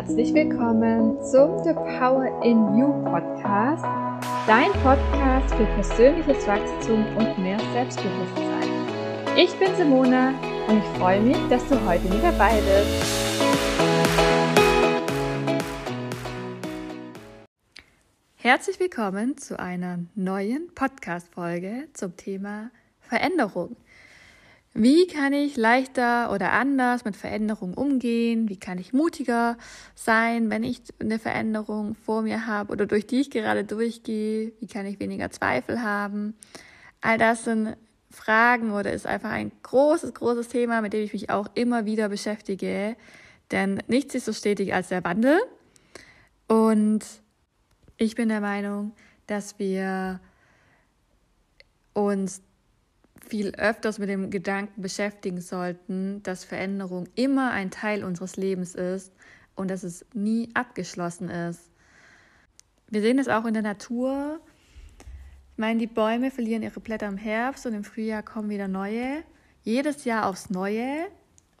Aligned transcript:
herzlich 0.00 0.32
willkommen 0.32 1.22
zum 1.22 1.62
The 1.62 1.74
Power 1.74 2.42
in 2.42 2.56
You 2.74 3.04
Podcast, 3.04 3.84
dein 4.46 4.72
Podcast 4.82 5.54
für 5.54 5.66
persönliches 5.66 6.46
Wachstum 6.46 7.04
und 7.18 7.38
mehr 7.38 7.60
Selbstbewusstsein. 7.74 8.70
Ich 9.36 9.52
bin 9.58 9.76
Simona 9.76 10.30
und 10.68 10.78
ich 10.78 10.98
freue 10.98 11.20
mich, 11.20 11.36
dass 11.50 11.68
du 11.68 11.78
heute 11.86 12.08
mit 12.08 12.22
dabei 12.22 12.62
bist. 12.62 13.04
Herzlich 18.36 18.80
willkommen 18.80 19.36
zu 19.36 19.58
einer 19.58 19.98
neuen 20.14 20.74
Podcast-Folge 20.74 21.88
zum 21.92 22.16
Thema 22.16 22.70
Veränderung. 23.00 23.76
Wie 24.72 25.08
kann 25.08 25.32
ich 25.32 25.56
leichter 25.56 26.32
oder 26.32 26.52
anders 26.52 27.04
mit 27.04 27.16
Veränderungen 27.16 27.74
umgehen? 27.74 28.48
Wie 28.48 28.58
kann 28.58 28.78
ich 28.78 28.92
mutiger 28.92 29.58
sein, 29.96 30.48
wenn 30.48 30.62
ich 30.62 30.82
eine 31.00 31.18
Veränderung 31.18 31.96
vor 31.96 32.22
mir 32.22 32.46
habe 32.46 32.72
oder 32.72 32.86
durch 32.86 33.06
die 33.06 33.22
ich 33.22 33.30
gerade 33.30 33.64
durchgehe? 33.64 34.52
Wie 34.60 34.66
kann 34.68 34.86
ich 34.86 35.00
weniger 35.00 35.30
Zweifel 35.30 35.82
haben? 35.82 36.34
All 37.00 37.18
das 37.18 37.44
sind 37.44 37.76
Fragen 38.10 38.72
oder 38.72 38.92
ist 38.92 39.06
einfach 39.06 39.30
ein 39.30 39.50
großes, 39.62 40.14
großes 40.14 40.48
Thema, 40.48 40.82
mit 40.82 40.92
dem 40.92 41.02
ich 41.02 41.12
mich 41.12 41.30
auch 41.30 41.48
immer 41.54 41.84
wieder 41.84 42.08
beschäftige. 42.08 42.96
Denn 43.50 43.82
nichts 43.88 44.14
ist 44.14 44.26
so 44.26 44.32
stetig 44.32 44.72
als 44.72 44.88
der 44.88 45.02
Wandel. 45.02 45.40
Und 46.46 47.04
ich 47.96 48.14
bin 48.14 48.28
der 48.28 48.40
Meinung, 48.40 48.92
dass 49.26 49.58
wir 49.58 50.20
uns 51.92 52.42
viel 53.30 53.54
öfters 53.54 53.98
mit 53.98 54.08
dem 54.08 54.30
Gedanken 54.30 54.82
beschäftigen 54.82 55.40
sollten, 55.40 56.22
dass 56.22 56.44
Veränderung 56.44 57.08
immer 57.14 57.52
ein 57.52 57.70
Teil 57.70 58.04
unseres 58.04 58.36
Lebens 58.36 58.74
ist 58.74 59.12
und 59.54 59.70
dass 59.70 59.84
es 59.84 60.04
nie 60.12 60.50
abgeschlossen 60.54 61.30
ist. 61.30 61.70
Wir 62.88 63.02
sehen 63.02 63.18
es 63.18 63.28
auch 63.28 63.44
in 63.44 63.54
der 63.54 63.62
Natur. 63.62 64.40
Ich 65.52 65.58
meine, 65.58 65.78
die 65.78 65.86
Bäume 65.86 66.30
verlieren 66.30 66.62
ihre 66.62 66.80
Blätter 66.80 67.06
im 67.06 67.16
Herbst 67.16 67.64
und 67.66 67.74
im 67.74 67.84
Frühjahr 67.84 68.22
kommen 68.22 68.50
wieder 68.50 68.66
neue. 68.66 69.22
Jedes 69.62 70.04
Jahr 70.04 70.26
aufs 70.26 70.50
Neue. 70.50 71.06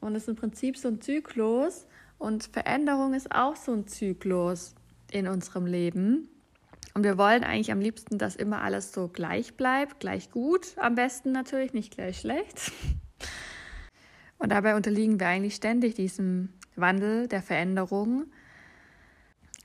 Und 0.00 0.16
es 0.16 0.22
ist 0.22 0.28
im 0.28 0.36
Prinzip 0.36 0.76
so 0.76 0.88
ein 0.88 1.00
Zyklus. 1.00 1.86
Und 2.18 2.44
Veränderung 2.44 3.14
ist 3.14 3.30
auch 3.32 3.54
so 3.54 3.72
ein 3.72 3.86
Zyklus 3.86 4.74
in 5.12 5.28
unserem 5.28 5.66
Leben. 5.66 6.28
Und 6.94 7.04
wir 7.04 7.18
wollen 7.18 7.44
eigentlich 7.44 7.70
am 7.70 7.80
liebsten, 7.80 8.18
dass 8.18 8.36
immer 8.36 8.62
alles 8.62 8.92
so 8.92 9.08
gleich 9.08 9.54
bleibt, 9.56 10.00
gleich 10.00 10.30
gut, 10.30 10.76
am 10.76 10.96
besten 10.96 11.32
natürlich, 11.32 11.72
nicht 11.72 11.94
gleich 11.94 12.18
schlecht. 12.18 12.72
Und 14.38 14.50
dabei 14.52 14.74
unterliegen 14.74 15.20
wir 15.20 15.28
eigentlich 15.28 15.54
ständig 15.54 15.94
diesem 15.94 16.48
Wandel, 16.74 17.28
der 17.28 17.42
Veränderung. 17.42 18.26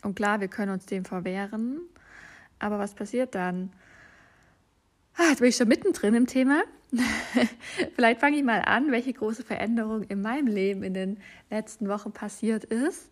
Und 0.04 0.16
klar, 0.16 0.40
wir 0.42 0.50
können 0.50 0.72
uns 0.72 0.86
dem 0.86 1.06
verwehren. 1.06 1.80
Aber 2.60 2.78
was 2.78 2.94
passiert 2.94 3.36
dann? 3.36 3.72
Ah, 5.18 5.30
jetzt 5.30 5.40
bin 5.40 5.50
ich 5.50 5.56
schon 5.56 5.68
mittendrin 5.68 6.14
im 6.14 6.28
Thema. 6.28 6.64
Vielleicht 7.96 8.20
fange 8.20 8.38
ich 8.38 8.44
mal 8.44 8.62
an, 8.62 8.92
welche 8.92 9.14
große 9.14 9.44
Veränderung 9.44 10.04
in 10.04 10.22
meinem 10.22 10.48
Leben 10.48 10.84
in 10.84 10.94
den 10.94 11.20
letzten 11.50 11.88
Wochen 11.88 12.12
passiert 12.12 12.66
ist. 12.66 13.10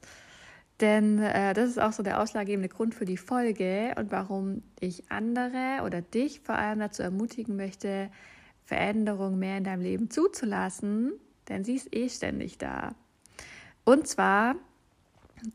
Denn 0.82 1.20
äh, 1.20 1.54
das 1.54 1.70
ist 1.70 1.80
auch 1.80 1.94
so 1.94 2.04
der 2.04 2.22
ausschlaggebende 2.22 2.70
Grund 2.70 2.96
für 2.96 3.06
die 3.06 3.18
Folge 3.18 3.94
und 3.98 4.12
warum 4.12 4.64
ich 4.80 5.10
andere 5.12 5.84
oder 5.86 6.02
dich 6.02 6.42
vor 6.42 6.56
allem 6.56 6.80
dazu 6.80 7.04
ermutigen 7.04 7.56
möchte, 7.56 8.10
Veränderung 8.66 9.38
mehr 9.38 9.58
in 9.58 9.64
deinem 9.64 9.82
Leben 9.82 10.10
zuzulassen, 10.10 11.14
denn 11.50 11.64
sie 11.64 11.76
ist 11.76 11.94
eh 11.96 12.10
ständig 12.10 12.58
da. 12.58 12.96
Und 13.84 14.08
zwar, 14.08 14.56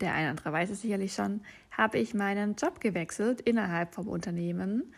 der 0.01 0.13
eine 0.13 0.25
oder 0.25 0.31
andere 0.31 0.53
weiß 0.53 0.71
es 0.71 0.83
sicherlich 0.83 1.15
schon, 1.15 1.41
habe 1.71 1.99
ich 1.99 2.15
meinen 2.15 2.57
Job 2.57 2.81
gewechselt 2.81 3.41
innerhalb 3.41 3.95
vom 3.95 4.09
Unternehmen. 4.09 4.93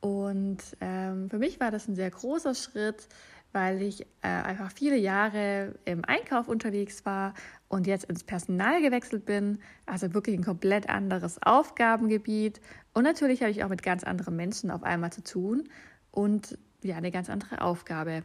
Und 0.00 0.58
ähm, 0.80 1.28
für 1.30 1.38
mich 1.38 1.60
war 1.60 1.70
das 1.70 1.86
ein 1.86 1.94
sehr 1.94 2.10
großer 2.10 2.54
Schritt, 2.54 3.08
weil 3.52 3.82
ich 3.82 4.02
äh, 4.22 4.28
einfach 4.28 4.72
viele 4.72 4.96
Jahre 4.96 5.74
im 5.84 6.04
Einkauf 6.04 6.48
unterwegs 6.48 7.04
war 7.04 7.34
und 7.72 7.86
jetzt 7.86 8.04
ins 8.04 8.22
Personal 8.22 8.82
gewechselt 8.82 9.24
bin. 9.24 9.58
Also 9.86 10.12
wirklich 10.12 10.38
ein 10.38 10.44
komplett 10.44 10.90
anderes 10.90 11.42
Aufgabengebiet. 11.42 12.60
Und 12.92 13.04
natürlich 13.04 13.40
habe 13.40 13.50
ich 13.50 13.64
auch 13.64 13.70
mit 13.70 13.82
ganz 13.82 14.04
anderen 14.04 14.36
Menschen 14.36 14.70
auf 14.70 14.82
einmal 14.82 15.10
zu 15.10 15.24
tun 15.24 15.64
und 16.10 16.58
ja, 16.82 16.96
eine 16.96 17.10
ganz 17.10 17.30
andere 17.30 17.62
Aufgabe. 17.62 18.24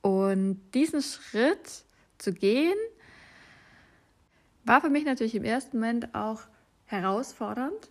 Und 0.00 0.58
diesen 0.72 1.02
Schritt 1.02 1.84
zu 2.16 2.32
gehen, 2.32 2.78
war 4.64 4.80
für 4.80 4.88
mich 4.88 5.04
natürlich 5.04 5.34
im 5.34 5.44
ersten 5.44 5.78
Moment 5.78 6.14
auch 6.14 6.40
herausfordernd 6.86 7.90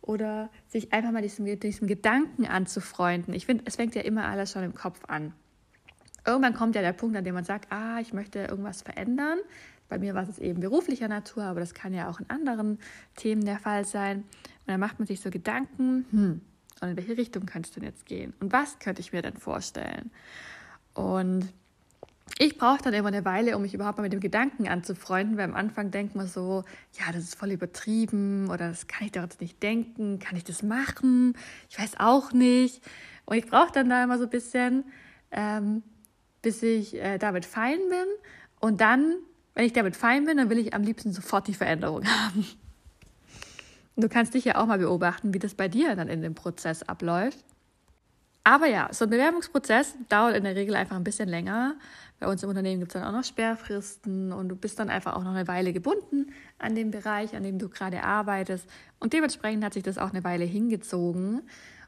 oder 0.00 0.50
sich 0.68 0.92
einfach 0.92 1.10
mal 1.10 1.22
diesem, 1.22 1.58
diesem 1.58 1.88
Gedanken 1.88 2.46
anzufreunden. 2.46 3.34
Ich 3.34 3.46
finde, 3.46 3.64
es 3.66 3.74
fängt 3.74 3.96
ja 3.96 4.02
immer 4.02 4.26
alles 4.26 4.52
schon 4.52 4.62
im 4.62 4.74
Kopf 4.74 5.00
an 5.08 5.34
irgendwann 6.26 6.54
kommt 6.54 6.74
ja 6.74 6.82
der 6.82 6.92
Punkt, 6.92 7.16
an 7.16 7.24
dem 7.24 7.34
man 7.34 7.44
sagt, 7.44 7.70
ah, 7.72 8.00
ich 8.00 8.12
möchte 8.12 8.40
irgendwas 8.40 8.82
verändern. 8.82 9.38
Bei 9.88 9.98
mir 9.98 10.14
war 10.14 10.28
es 10.28 10.38
eben 10.38 10.60
beruflicher 10.60 11.08
Natur, 11.08 11.44
aber 11.44 11.60
das 11.60 11.74
kann 11.74 11.92
ja 11.92 12.08
auch 12.08 12.20
in 12.20 12.30
anderen 12.30 12.78
Themen 13.16 13.44
der 13.44 13.58
Fall 13.58 13.84
sein. 13.84 14.18
Und 14.18 14.68
dann 14.68 14.80
macht 14.80 14.98
man 14.98 15.06
sich 15.06 15.20
so 15.20 15.30
Gedanken, 15.30 16.06
hm, 16.10 16.40
und 16.80 16.88
in 16.88 16.96
welche 16.96 17.16
Richtung 17.16 17.46
könnte 17.46 17.68
es 17.68 17.74
denn 17.74 17.84
jetzt 17.84 18.06
gehen? 18.06 18.34
Und 18.40 18.52
was 18.52 18.78
könnte 18.78 19.00
ich 19.00 19.12
mir 19.12 19.22
denn 19.22 19.36
vorstellen? 19.36 20.10
Und 20.94 21.52
ich 22.38 22.56
brauche 22.58 22.82
dann 22.82 22.94
immer 22.94 23.08
eine 23.08 23.24
Weile, 23.24 23.54
um 23.54 23.62
mich 23.62 23.74
überhaupt 23.74 23.98
mal 23.98 24.04
mit 24.04 24.12
dem 24.12 24.20
Gedanken 24.20 24.66
anzufreunden, 24.66 25.36
weil 25.36 25.44
am 25.44 25.54
Anfang 25.54 25.90
denkt 25.90 26.16
man 26.16 26.26
so, 26.26 26.64
ja, 26.98 27.12
das 27.12 27.24
ist 27.24 27.34
voll 27.36 27.52
übertrieben 27.52 28.48
oder 28.48 28.68
das 28.68 28.86
kann 28.86 29.06
ich 29.06 29.12
doch 29.12 29.22
jetzt 29.22 29.40
nicht 29.40 29.62
denken, 29.62 30.18
kann 30.18 30.36
ich 30.36 30.44
das 30.44 30.62
machen? 30.62 31.36
Ich 31.68 31.78
weiß 31.78 31.92
auch 31.98 32.32
nicht. 32.32 32.82
Und 33.26 33.36
ich 33.36 33.46
brauche 33.46 33.72
dann 33.72 33.90
da 33.90 34.02
immer 34.02 34.18
so 34.18 34.24
ein 34.24 34.30
bisschen, 34.30 34.84
ähm, 35.30 35.82
bis 36.44 36.62
ich 36.62 36.94
äh, 36.94 37.18
damit 37.18 37.44
fein 37.44 37.78
bin. 37.88 38.06
Und 38.60 38.80
dann, 38.80 39.16
wenn 39.54 39.64
ich 39.64 39.72
damit 39.72 39.96
fein 39.96 40.26
bin, 40.26 40.36
dann 40.36 40.50
will 40.50 40.58
ich 40.58 40.74
am 40.74 40.82
liebsten 40.82 41.12
sofort 41.12 41.48
die 41.48 41.54
Veränderung 41.54 42.04
haben. 42.06 42.46
Du 43.96 44.08
kannst 44.08 44.34
dich 44.34 44.44
ja 44.44 44.56
auch 44.56 44.66
mal 44.66 44.78
beobachten, 44.78 45.34
wie 45.34 45.38
das 45.38 45.54
bei 45.54 45.68
dir 45.68 45.96
dann 45.96 46.08
in 46.08 46.22
dem 46.22 46.34
Prozess 46.34 46.82
abläuft. 46.82 47.44
Aber 48.44 48.66
ja, 48.66 48.88
so 48.92 49.06
ein 49.06 49.10
Bewerbungsprozess 49.10 49.94
dauert 50.10 50.36
in 50.36 50.44
der 50.44 50.54
Regel 50.54 50.76
einfach 50.76 50.96
ein 50.96 51.04
bisschen 51.04 51.28
länger. 51.28 51.76
Bei 52.20 52.26
uns 52.26 52.42
im 52.42 52.50
Unternehmen 52.50 52.80
gibt 52.80 52.94
es 52.94 53.00
dann 53.00 53.08
auch 53.08 53.16
noch 53.16 53.24
Sperrfristen 53.24 54.32
und 54.32 54.50
du 54.50 54.56
bist 54.56 54.78
dann 54.78 54.90
einfach 54.90 55.14
auch 55.16 55.24
noch 55.24 55.34
eine 55.34 55.48
Weile 55.48 55.72
gebunden 55.72 56.26
an 56.58 56.74
dem 56.74 56.90
Bereich, 56.90 57.34
an 57.34 57.42
dem 57.42 57.58
du 57.58 57.70
gerade 57.70 58.02
arbeitest. 58.02 58.68
Und 59.00 59.14
dementsprechend 59.14 59.64
hat 59.64 59.72
sich 59.72 59.82
das 59.82 59.96
auch 59.96 60.10
eine 60.10 60.24
Weile 60.24 60.44
hingezogen. 60.44 61.42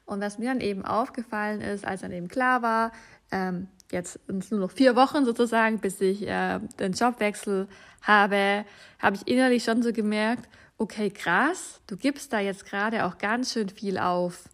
Und 0.06 0.21
was 0.21 0.39
mir 0.39 0.47
dann 0.47 0.61
eben 0.61 0.84
aufgefallen 0.84 1.61
ist, 1.61 1.84
als 1.84 2.00
dann 2.00 2.12
eben 2.12 2.28
klar 2.28 2.62
war, 2.62 2.93
ähm, 3.31 3.69
jetzt 3.93 4.19
sind 4.27 4.43
es 4.43 4.51
nur 4.51 4.61
noch 4.61 4.71
vier 4.71 4.97
Wochen 4.97 5.25
sozusagen, 5.25 5.79
bis 5.79 6.01
ich 6.01 6.27
äh, 6.27 6.61
den 6.79 6.93
Jobwechsel 6.93 7.69
habe, 8.03 8.65
habe 8.99 9.17
ich 9.17 9.27
innerlich 9.29 9.65
schon 9.65 9.83
so 9.83 9.93
gemerkt, 9.93 10.49
okay, 10.79 11.11
krass, 11.11 11.81
du 11.87 11.97
gibst 11.97 12.33
da 12.33 12.41
jetzt 12.41 12.67
gerade 12.67 13.05
auch 13.07 13.19
ganz 13.19 13.53
schön 13.53 13.69
viel 13.69 13.99
auf. 13.99 14.49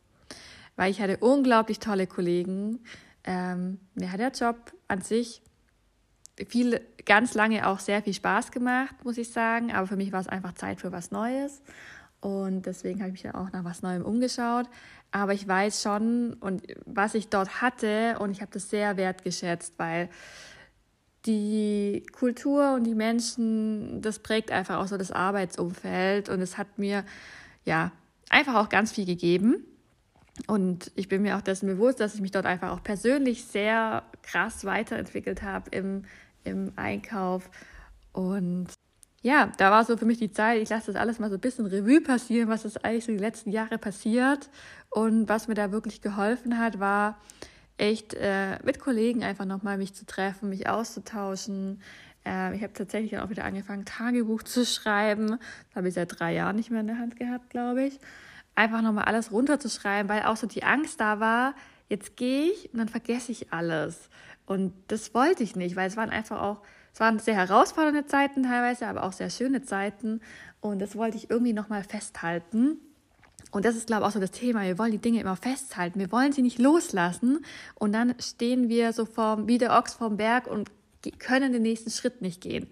Weil 0.77 0.91
ich 0.91 1.01
hatte 1.01 1.19
unglaublich 1.19 1.79
tolle 1.79 2.07
Kollegen. 2.07 2.81
Ähm, 3.25 3.79
mir 3.95 4.11
hat 4.11 4.21
der 4.21 4.31
Job 4.31 4.73
an 4.89 5.03
sich 5.03 5.43
viel, 6.49 6.81
ganz 7.05 7.35
lange 7.35 7.67
auch 7.69 7.79
sehr 7.79 8.03
viel 8.03 8.15
Spaß 8.15 8.53
gemacht, 8.53 9.05
muss 9.05 9.19
ich 9.19 9.31
sagen. 9.31 9.73
Aber 9.73 9.87
für 9.87 9.97
mich 9.97 10.13
war 10.13 10.21
es 10.21 10.29
einfach 10.29 10.55
Zeit 10.55 10.81
für 10.81 10.93
was 10.93 11.11
Neues. 11.11 11.63
Und 12.21 12.67
deswegen 12.67 13.01
habe 13.01 13.09
ich 13.09 13.25
mich 13.25 13.33
dann 13.33 13.35
auch 13.35 13.53
nach 13.53 13.65
was 13.65 13.83
Neuem 13.83 14.05
umgeschaut. 14.05 14.67
Aber 15.13 15.35
ich 15.35 15.47
weiß 15.47 15.83
schon, 15.83 16.35
und 16.35 16.63
was 16.87 17.15
ich 17.15 17.29
dort 17.29 17.61
hatte, 17.61 18.17
und 18.19 18.31
ich 18.31 18.41
habe 18.41 18.51
das 18.51 18.71
sehr 18.71 18.97
wertgeschätzt, 18.97 19.75
weil 19.77 20.09
die 21.27 22.05
Kultur 22.13 22.75
und 22.75 22.85
die 22.85 22.95
Menschen, 22.95 24.01
das 24.01 24.19
prägt 24.19 24.51
einfach 24.51 24.79
auch 24.79 24.89
so 24.89 24.97
das 24.97 25.13
Arbeitsumfeld. 25.13 26.29
Und 26.29 26.41
es 26.41 26.59
hat 26.59 26.79
mir 26.79 27.05
ja 27.65 27.93
einfach 28.31 28.55
auch 28.55 28.71
ganz 28.71 28.93
viel 28.93 29.05
gegeben. 29.07 29.65
Und 30.47 30.91
ich 30.95 31.09
bin 31.09 31.23
mir 31.23 31.37
auch 31.37 31.43
dessen 31.43 31.67
bewusst, 31.67 32.01
dass 32.01 32.15
ich 32.15 32.23
mich 32.23 32.31
dort 32.31 32.47
einfach 32.47 32.71
auch 32.71 32.83
persönlich 32.83 33.45
sehr 33.45 34.03
krass 34.23 34.65
weiterentwickelt 34.65 35.43
habe 35.43 35.71
im, 35.71 36.05
im 36.43 36.73
Einkauf. 36.77 37.51
Und 38.13 38.69
ja, 39.23 39.51
da 39.57 39.71
war 39.71 39.85
so 39.85 39.97
für 39.97 40.05
mich 40.05 40.19
die 40.19 40.33
Zeit, 40.33 40.61
ich 40.61 40.69
lasse 40.69 40.93
das 40.93 41.01
alles 41.01 41.21
mal 41.21 41.31
so 41.31 41.37
ein 41.37 41.41
bisschen 41.41 41.67
Revue 41.67 42.01
passieren, 42.01 42.49
was 42.49 42.65
ist 42.65 42.85
eigentlich 42.85 43.05
so 43.05 43.13
die 43.13 43.19
letzten 43.19 43.51
Jahre 43.51 43.79
passiert. 43.79 44.51
Und 44.91 45.29
was 45.29 45.49
mir 45.49 45.55
da 45.55 45.71
wirklich 45.71 46.03
geholfen 46.03 46.59
hat, 46.59 46.81
war 46.81 47.19
echt 47.79 48.15
äh, 48.15 48.59
mit 48.65 48.81
Kollegen 48.81 49.23
einfach 49.23 49.45
nochmal 49.45 49.79
mich 49.79 49.95
zu 49.95 50.05
treffen, 50.07 50.49
mich 50.49 50.69
auszutauschen. 50.69 51.81
Äh, 52.27 52.57
ich 52.57 52.63
habe 52.63 52.73
tatsächlich 52.73 53.19
auch 53.19 53.31
wieder 53.31 53.45
angefangen, 53.45 53.85
Tagebuch 53.85 54.43
zu 54.43 54.67
schreiben. 54.67 55.39
Das 55.69 55.77
habe 55.77 55.89
ich 55.89 55.95
seit 55.95 56.19
drei 56.19 56.35
Jahren 56.35 56.57
nicht 56.57 56.71
mehr 56.71 56.81
in 56.81 56.89
der 56.89 56.99
Hand 56.99 57.17
gehabt, 57.17 57.49
glaube 57.49 57.85
ich. 57.85 58.01
Einfach 58.57 58.83
nochmal 58.83 59.05
alles 59.05 59.31
runterzuschreiben, 59.31 60.09
weil 60.11 60.25
auch 60.25 60.37
so 60.37 60.47
die 60.49 60.65
Angst 60.65 61.01
da 61.01 61.21
war, 61.21 61.55
jetzt 61.89 62.17
gehe 62.17 62.51
ich 62.51 62.73
und 62.73 62.81
dann 62.81 62.89
vergesse 62.89 63.33
ich 63.33 63.53
alles. 63.53 64.11
Und 64.47 64.73
das 64.89 65.15
wollte 65.15 65.43
ich 65.45 65.57
nicht, 65.57 65.77
weil 65.77 65.89
es 65.89 65.97
waren 65.97 66.11
einfach 66.11 66.43
auch, 66.43 66.61
es 66.93 67.01
waren 67.01 67.19
sehr 67.19 67.35
herausfordernde 67.35 68.07
Zeiten 68.07 68.43
teilweise, 68.43 68.87
aber 68.87 69.05
auch 69.05 69.13
sehr 69.13 69.31
schöne 69.31 69.63
Zeiten. 69.63 70.21
Und 70.61 70.81
das 70.81 70.97
wollte 70.97 71.17
ich 71.17 71.31
irgendwie 71.31 71.53
nochmal 71.53 71.85
festhalten. 71.85 72.79
Und 73.51 73.65
das 73.65 73.77
ist, 73.77 73.87
glaube 73.87 74.03
ich, 74.03 74.09
auch 74.09 74.13
so 74.13 74.21
das 74.21 74.31
Thema. 74.31 74.63
Wir 74.63 74.79
wollen 74.79 74.93
die 74.93 74.99
Dinge 74.99 75.21
immer 75.21 75.37
festhalten. 75.37 75.99
Wir 75.99 76.13
wollen 76.13 76.33
sie 76.33 76.43
nicht 76.43 76.59
loslassen. 76.59 77.45
Und 77.75 77.93
dann 77.93 78.15
stehen 78.19 78.69
wir 78.69 78.93
so 78.93 79.05
vorm, 79.05 79.47
wie 79.49 79.59
der 79.59 79.73
Ochs 79.73 79.95
vorm 79.95 80.17
Berg 80.17 80.47
und 80.47 80.71
können 81.19 81.53
den 81.53 81.63
nächsten 81.63 81.91
Schritt 81.91 82.23
nicht 82.23 82.41
gehen. 82.41 82.69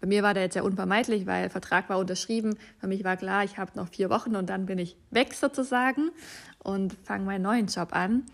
Bei 0.00 0.06
mir 0.06 0.22
war 0.22 0.34
der 0.34 0.44
jetzt 0.44 0.56
ja 0.56 0.62
unvermeidlich, 0.62 1.26
weil 1.26 1.42
der 1.42 1.50
Vertrag 1.50 1.88
war 1.88 1.98
unterschrieben. 1.98 2.56
Für 2.78 2.86
mich 2.86 3.04
war 3.04 3.16
klar, 3.16 3.44
ich 3.44 3.58
habe 3.58 3.72
noch 3.74 3.88
vier 3.88 4.10
Wochen 4.10 4.34
und 4.34 4.48
dann 4.48 4.66
bin 4.66 4.78
ich 4.78 4.96
weg 5.10 5.34
sozusagen 5.34 6.10
und 6.58 6.96
fange 7.04 7.24
meinen 7.24 7.42
neuen 7.42 7.66
Job 7.66 7.94
an. 7.94 8.24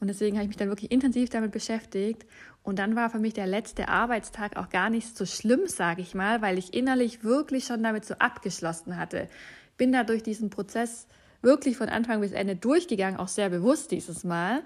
Und 0.00 0.08
deswegen 0.08 0.36
habe 0.36 0.44
ich 0.44 0.48
mich 0.48 0.56
dann 0.56 0.68
wirklich 0.68 0.90
intensiv 0.90 1.30
damit 1.30 1.52
beschäftigt. 1.52 2.26
Und 2.64 2.78
dann 2.78 2.96
war 2.96 3.10
für 3.10 3.18
mich 3.18 3.34
der 3.34 3.46
letzte 3.46 3.88
Arbeitstag 3.88 4.56
auch 4.56 4.70
gar 4.70 4.88
nicht 4.88 5.16
so 5.16 5.26
schlimm, 5.26 5.68
sage 5.68 6.00
ich 6.00 6.14
mal, 6.14 6.40
weil 6.40 6.58
ich 6.58 6.72
innerlich 6.72 7.22
wirklich 7.22 7.66
schon 7.66 7.82
damit 7.82 8.06
so 8.06 8.14
abgeschlossen 8.14 8.96
hatte. 8.96 9.28
Bin 9.76 9.92
da 9.92 10.02
durch 10.02 10.22
diesen 10.22 10.48
Prozess 10.48 11.06
wirklich 11.42 11.76
von 11.76 11.90
Anfang 11.90 12.22
bis 12.22 12.32
Ende 12.32 12.56
durchgegangen, 12.56 13.20
auch 13.20 13.28
sehr 13.28 13.50
bewusst 13.50 13.90
dieses 13.90 14.24
Mal. 14.24 14.62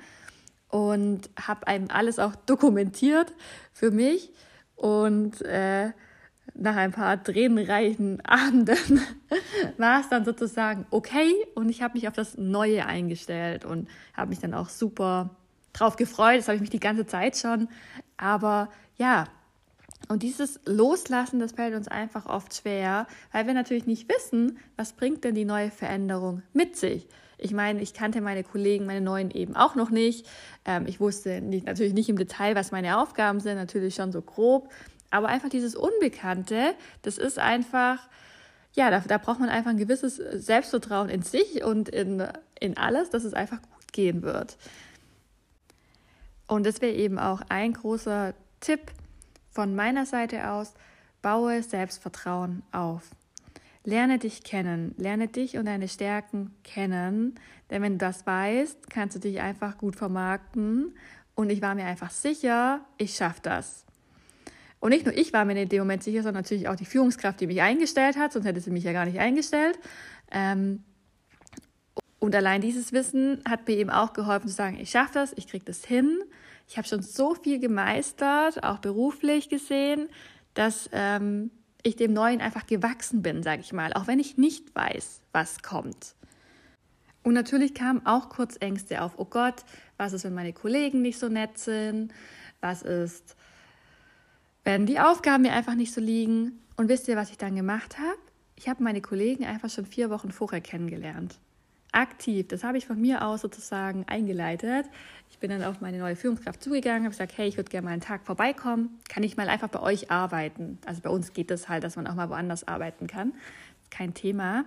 Und 0.69 1.29
habe 1.37 1.67
einem 1.67 1.89
alles 1.91 2.21
auch 2.21 2.37
dokumentiert 2.37 3.35
für 3.73 3.91
mich. 3.91 4.31
Und 4.77 5.43
äh, 5.43 5.91
nach 6.55 6.77
ein 6.77 6.93
paar 6.93 7.23
tränenreichen 7.23 8.21
Abenden 8.25 9.01
war 9.77 10.01
es 10.01 10.09
dann 10.09 10.25
sozusagen 10.25 10.87
okay 10.91 11.35
und 11.57 11.69
ich 11.69 11.83
habe 11.83 11.95
mich 11.95 12.07
auf 12.07 12.15
das 12.15 12.39
Neue 12.39 12.87
eingestellt 12.87 13.65
und 13.65 13.89
habe 14.15 14.31
mich 14.31 14.39
dann 14.39 14.55
auch 14.55 14.69
super 14.69 15.31
drauf 15.79 15.97
gefreut. 15.97 16.39
Das 16.39 16.49
habe 16.49 16.57
ich 16.57 16.61
mich 16.61 16.71
die 16.71 16.81
ganze 16.81 17.07
Zeit 17.07 17.37
schon. 17.37 17.69
Aber 18.17 18.69
ja, 18.97 19.27
und 20.09 20.23
dieses 20.23 20.61
Loslassen, 20.65 21.41
das 21.41 21.53
fällt 21.53 21.75
uns 21.75 21.89
einfach 21.89 22.27
oft 22.27 22.55
schwer, 22.55 23.07
weil 23.33 23.47
wir 23.47 23.55
natürlich 23.55 23.87
nicht 23.87 24.09
wissen, 24.09 24.59
was 24.77 24.93
bringt 24.93 25.25
denn 25.25 25.35
die 25.35 25.45
neue 25.45 25.71
Veränderung 25.71 26.43
mit 26.53 26.77
sich. 26.77 27.09
Ich 27.37 27.53
meine, 27.53 27.81
ich 27.81 27.95
kannte 27.95 28.21
meine 28.21 28.43
Kollegen, 28.43 28.87
meine 28.87 29.01
neuen 29.01 29.31
eben 29.31 29.55
auch 29.55 29.75
noch 29.75 29.91
nicht. 29.91 30.27
Ähm, 30.65 30.87
ich 30.87 30.99
wusste 30.99 31.41
nicht, 31.41 31.67
natürlich 31.67 31.93
nicht 31.93 32.09
im 32.09 32.19
Detail, 32.19 32.55
was 32.57 32.73
meine 32.73 32.99
Aufgaben 32.99 33.41
sind, 33.41 33.57
natürlich 33.57 33.95
schon 33.95 34.11
so 34.11 34.23
grob. 34.23 34.71
Aber 35.11 35.29
einfach 35.29 35.49
dieses 35.49 35.77
Unbekannte, 35.77 36.75
das 37.03 37.17
ist 37.17 37.39
einfach, 37.39 38.09
ja, 38.75 38.91
da, 38.91 39.01
da 39.01 39.19
braucht 39.19 39.41
man 39.41 39.49
einfach 39.49 39.71
ein 39.71 39.79
gewisses 39.79 40.17
Selbstvertrauen 40.17 41.09
in 41.09 41.23
sich 41.23 41.63
und 41.63 41.89
in, 41.89 42.27
in 42.59 42.77
alles, 42.77 43.11
dass 43.11 43.25
es 43.25 43.35
einfach 43.35 43.63
gut 43.63 43.93
gehen 43.93 44.23
wird. 44.23 44.57
Und 46.49 46.67
das 46.67 46.81
wäre 46.81 46.95
eben 46.95 47.19
auch 47.19 47.43
ein 47.49 47.75
großer 47.75 48.35
Tipp 48.61 48.81
von 49.51 49.77
meiner 49.77 50.07
Seite 50.07 50.51
aus, 50.51 50.75
baue 51.23 51.63
Selbstvertrauen 51.63 52.63
auf. 52.73 53.03
Lerne 53.85 54.19
dich 54.19 54.43
kennen, 54.43 54.95
lerne 54.99 55.29
dich 55.29 55.57
und 55.57 55.67
deine 55.67 55.89
Stärken 55.89 56.55
kennen, 56.65 57.37
denn 57.71 57.83
wenn 57.83 57.93
du 57.93 57.99
das 57.99 58.27
weißt, 58.27 58.91
kannst 58.91 59.17
du 59.17 59.21
dich 59.21 59.41
einfach 59.41 59.79
gut 59.79 59.97
vermarkten 59.97 60.95
und 61.35 61.51
ich 61.51 61.63
war 61.63 61.75
mir 61.75 61.85
einfach 61.85 62.11
sicher, 62.11 62.81
ich 62.97 63.15
schaffe 63.15 63.41
das. 63.43 63.85
Und 64.81 64.91
nicht 64.91 65.07
nur 65.07 65.17
ich 65.17 65.33
war 65.33 65.45
mir 65.45 65.61
in 65.61 65.69
dem 65.69 65.81
Moment 65.81 66.03
sicher, 66.03 66.23
sondern 66.23 66.43
natürlich 66.43 66.69
auch 66.69 66.77
die 66.77 66.85
Führungskraft, 66.85 67.41
die 67.41 67.47
mich 67.47 67.63
eingestellt 67.63 68.17
hat, 68.17 68.33
sonst 68.33 68.47
hätte 68.47 68.61
sie 68.61 68.71
mich 68.71 68.85
ja 68.85 68.93
gar 68.93 69.07
nicht 69.07 69.19
eingestellt. 69.19 69.79
Ähm, 70.31 70.85
und 72.21 72.35
allein 72.35 72.61
dieses 72.61 72.93
Wissen 72.93 73.43
hat 73.49 73.67
mir 73.69 73.77
eben 73.77 73.91
auch 73.91 74.13
geholfen 74.13 74.49
zu 74.49 74.55
sagen, 74.55 74.79
ich 74.81 74.91
schaffe 74.91 75.15
das, 75.15 75.33
ich 75.37 75.47
kriege 75.47 75.65
das 75.65 75.85
hin. 75.85 76.21
Ich 76.67 76.77
habe 76.77 76.87
schon 76.87 77.03
so 77.03 77.35
viel 77.35 77.61
gemeistert, 77.61 78.63
auch 78.65 78.79
beruflich 78.79 79.49
gesehen, 79.49 80.09
dass 80.55 80.91
ähm, 80.93 81.51
ich 81.83 81.97
dem 81.97 82.13
Neuen 82.13 82.41
einfach 82.41 82.67
gewachsen 82.67 83.23
bin, 83.23 83.43
sage 83.43 83.63
ich 83.63 83.73
mal, 83.73 83.93
auch 83.93 84.07
wenn 84.07 84.19
ich 84.19 84.37
nicht 84.37 84.75
weiß, 84.75 85.23
was 85.33 85.63
kommt. 85.63 86.15
Und 87.23 87.35
natürlich 87.35 87.75
kamen 87.75 88.05
auch 88.05 88.29
kurz 88.29 88.57
Ängste 88.61 89.03
auf. 89.03 89.13
Oh 89.17 89.25
Gott, 89.25 89.65
was 89.97 90.13
ist, 90.13 90.25
wenn 90.25 90.35
meine 90.35 90.53
Kollegen 90.53 91.03
nicht 91.03 91.19
so 91.19 91.29
nett 91.29 91.59
sind? 91.59 92.13
Was 92.61 92.83
ist, 92.83 93.37
wenn 94.65 94.87
die 94.87 95.01
Aufgaben 95.01 95.45
mir 95.45 95.53
einfach 95.53 95.75
nicht 95.75 95.95
so 95.95 96.01
liegen. 96.01 96.61
Und 96.77 96.89
wisst 96.89 97.09
ihr, 97.09 97.17
was 97.17 97.31
ich 97.31 97.39
dann 97.39 97.57
gemacht 97.57 97.99
habe? 97.99 98.19
Ich 98.55 98.69
habe 98.69 98.83
meine 98.83 99.01
Kollegen 99.01 99.47
einfach 99.47 99.71
schon 99.71 99.87
vier 99.87 100.11
Wochen 100.11 100.31
vorher 100.31 100.61
kennengelernt. 100.61 101.39
Aktiv, 101.93 102.49
das 102.49 102.65
habe 102.65 102.79
ich 102.79 102.87
von 102.87 103.01
mir 103.01 103.25
aus 103.25 103.41
sozusagen 103.41 104.05
eingeleitet. 104.07 104.87
Ich 105.31 105.39
bin 105.39 105.51
dann 105.51 105.63
auf 105.63 105.81
meine 105.81 105.99
neue 105.99 106.17
Führungskraft 106.17 106.63
zugegangen, 106.63 107.05
habe 107.05 107.11
gesagt, 107.11 107.37
hey, 107.37 107.49
ich 107.49 107.57
würde 107.57 107.71
gerne 107.71 107.87
mal 107.87 107.93
einen 107.93 108.03
Tag 108.03 108.25
vorbeikommen. 108.25 108.99
Kann 109.09 109.23
ich 109.23 109.37
mal 109.37 109.49
einfach 109.49 109.69
bei 109.69 109.81
euch 109.81 110.11
arbeiten? 110.11 110.79
Also 110.85 111.01
bei 111.01 111.11
uns 111.11 111.33
geht 111.33 111.51
das 111.51 111.69
halt, 111.69 111.85
dass 111.85 111.97
man 111.97 112.07
auch 112.07 112.15
mal 112.15 112.29
woanders 112.29 112.69
arbeiten 112.69 113.07
kann. 113.07 113.33
Kein 113.91 114.15
Thema. 114.15 114.65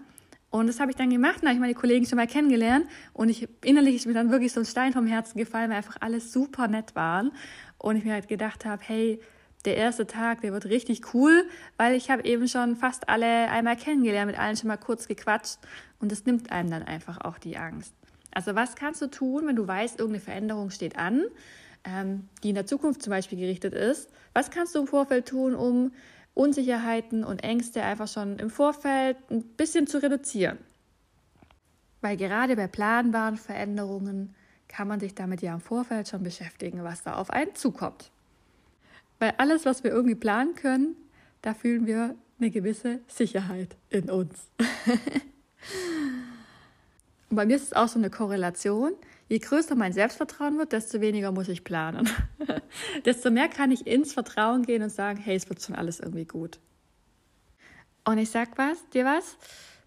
Und 0.50 0.68
das 0.68 0.80
habe 0.82 0.92
ich 0.92 0.98
dann 0.98 1.10
gemacht, 1.10 1.38
da 1.42 1.48
habe 1.48 1.54
ich 1.54 1.62
meine 1.62 1.74
Kollegen 1.74 2.06
schon 2.06 2.18
mal 2.18 2.28
kennengelernt 2.28 2.86
und 3.14 3.30
ich 3.30 3.48
innerlich 3.64 3.96
ist 3.96 4.06
mir 4.06 4.14
dann 4.14 4.32
wirklich 4.32 4.52
so 4.52 4.60
ein 4.60 4.66
Stein 4.66 4.92
vom 4.92 5.08
Herzen 5.08 5.38
gefallen, 5.38 5.70
weil 5.70 5.78
einfach 5.78 5.96
alles 6.02 6.34
super 6.34 6.68
nett 6.68 6.94
waren 6.94 7.32
und 7.78 7.96
ich 7.96 8.04
mir 8.04 8.12
halt 8.12 8.28
gedacht 8.28 8.66
habe, 8.66 8.82
hey, 8.86 9.22
der 9.66 9.78
erste 9.78 10.08
Tag, 10.08 10.42
der 10.42 10.54
wird 10.54 10.66
richtig 10.66 11.14
cool, 11.14 11.46
weil 11.78 11.96
ich 11.96 12.10
habe 12.10 12.26
eben 12.26 12.48
schon 12.48 12.76
fast 12.76 13.10
alle 13.10 13.50
einmal 13.50 13.76
kennengelernt, 13.76 14.32
mit 14.32 14.40
allen 14.40 14.58
schon 14.58 14.68
mal 14.68 14.78
kurz 14.78 15.08
gequatscht 15.08 15.60
und 16.00 16.12
das 16.12 16.26
nimmt 16.26 16.52
einem 16.52 16.72
dann 16.72 16.84
einfach 16.84 17.22
auch 17.22 17.38
die 17.38 17.58
Angst. 17.58 17.94
Also 18.34 18.56
was 18.56 18.76
kannst 18.76 19.02
du 19.02 19.08
tun, 19.08 19.48
wenn 19.48 19.56
du 19.56 19.68
weißt, 19.68 20.00
irgendeine 20.00 20.24
Veränderung 20.24 20.70
steht 20.70 20.98
an, 20.98 21.24
ähm, 21.84 22.28
die 22.44 22.50
in 22.50 22.56
der 22.56 22.66
Zukunft 22.66 23.02
zum 23.02 23.12
Beispiel 23.12 23.38
gerichtet 23.38 23.74
ist? 23.74 24.10
Was 24.34 24.52
kannst 24.52 24.74
du 24.76 24.80
im 24.80 24.88
Vorfeld 24.88 25.28
tun, 25.28 25.56
um 25.56 25.92
Unsicherheiten 26.34 27.24
und 27.24 27.44
Ängste 27.44 27.84
einfach 27.84 28.08
schon 28.08 28.40
im 28.40 28.50
Vorfeld 28.50 29.18
ein 29.30 29.44
bisschen 29.44 29.88
zu 29.88 30.02
reduzieren? 30.02 30.58
Weil 32.00 32.18
gerade 32.18 32.56
bei 32.56 32.68
planbaren 32.68 33.38
Veränderungen 33.38 34.34
kann 34.68 34.88
man 34.88 35.00
sich 35.00 35.14
damit 35.14 35.42
ja 35.42 35.54
im 35.54 35.60
Vorfeld 35.60 36.08
schon 36.08 36.24
beschäftigen, 36.24 36.84
was 36.84 37.04
da 37.04 37.16
auf 37.16 37.30
einen 37.30 37.54
zukommt. 37.56 38.12
Weil 39.22 39.36
alles, 39.38 39.66
was 39.66 39.84
wir 39.84 39.92
irgendwie 39.92 40.16
planen 40.16 40.56
können, 40.56 40.96
da 41.44 41.54
fühlen 41.54 41.86
wir 41.86 42.16
eine 42.40 42.50
gewisse 42.50 43.02
Sicherheit 43.08 43.78
in 43.92 44.10
uns. 44.10 44.50
Und 47.30 47.36
bei 47.36 47.46
mir 47.46 47.56
ist 47.56 47.66
es 47.66 47.74
auch 47.74 47.88
so 47.88 48.00
eine 48.00 48.10
Korrelation. 48.10 48.94
Je 49.30 49.38
größer 49.38 49.76
mein 49.76 49.94
Selbstvertrauen 49.94 50.58
wird, 50.58 50.72
desto 50.72 51.02
weniger 51.02 51.32
muss 51.32 51.50
ich 51.50 51.64
planen. 51.64 52.10
desto 53.06 53.30
mehr 53.30 53.48
kann 53.48 53.70
ich 53.70 53.86
ins 53.86 54.12
Vertrauen 54.12 54.64
gehen 54.64 54.82
und 54.82 54.90
sagen, 54.90 55.20
hey, 55.20 55.36
es 55.36 55.48
wird 55.50 55.62
schon 55.62 55.76
alles 55.76 56.00
irgendwie 56.00 56.26
gut. 56.26 56.58
Und 58.06 58.18
ich 58.18 58.32
sag 58.32 58.58
was, 58.58 58.90
dir 58.90 59.06
was? 59.06 59.38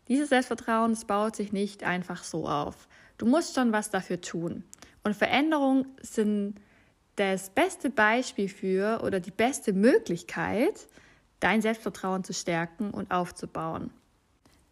Dieses 0.06 0.28
Selbstvertrauen, 0.28 0.92
das 0.92 1.06
baut 1.06 1.34
sich 1.34 1.52
nicht 1.52 1.82
einfach 1.82 2.22
so 2.22 2.46
auf. 2.46 2.86
Du 3.18 3.26
musst 3.26 3.56
schon 3.56 3.72
was 3.72 3.90
dafür 3.90 4.20
tun. 4.20 4.62
Und 5.02 5.16
Veränderungen 5.16 5.86
sind 6.02 6.54
das 7.16 7.50
beste 7.50 7.90
Beispiel 7.90 8.48
für 8.48 9.02
oder 9.04 9.20
die 9.20 9.30
beste 9.30 9.72
Möglichkeit, 9.72 10.88
dein 11.40 11.62
Selbstvertrauen 11.62 12.24
zu 12.24 12.32
stärken 12.32 12.90
und 12.90 13.10
aufzubauen. 13.10 13.90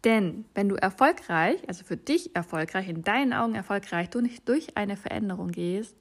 Denn 0.03 0.45
wenn 0.53 0.67
du 0.67 0.75
erfolgreich, 0.75 1.61
also 1.67 1.85
für 1.85 1.95
dich 1.95 2.35
erfolgreich, 2.35 2.89
in 2.89 3.03
deinen 3.03 3.31
Augen 3.31 3.55
erfolgreich, 3.55 4.09
du 4.09 4.19
nicht 4.19 4.47
durch 4.49 4.75
eine 4.75 4.97
Veränderung 4.97 5.51
gehst, 5.51 5.95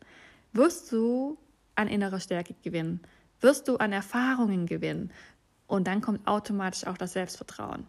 wirst 0.52 0.90
du 0.90 1.38
an 1.76 1.88
innerer 1.88 2.18
Stärke 2.18 2.54
gewinnen, 2.62 3.00
wirst 3.40 3.68
du 3.68 3.76
an 3.76 3.92
Erfahrungen 3.92 4.66
gewinnen 4.66 5.12
und 5.66 5.86
dann 5.86 6.00
kommt 6.00 6.26
automatisch 6.26 6.86
auch 6.86 6.98
das 6.98 7.12
Selbstvertrauen. 7.12 7.86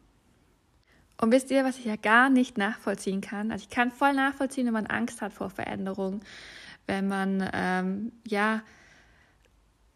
Und 1.20 1.32
wisst 1.32 1.52
ihr, 1.52 1.64
was 1.64 1.80
ich 1.80 1.86
ja 1.86 1.96
gar 1.96 2.30
nicht 2.30 2.58
nachvollziehen 2.58 3.22
kann? 3.22 3.52
Also 3.52 3.64
ich 3.64 3.70
kann 3.70 3.92
voll 3.92 4.14
nachvollziehen, 4.14 4.66
wenn 4.66 4.74
man 4.74 4.88
Angst 4.88 5.22
hat 5.22 5.34
vor 5.34 5.50
Veränderung, 5.50 6.22
wenn 6.88 7.08
man 7.08 7.50
ähm, 7.54 8.12
ja 8.28 8.62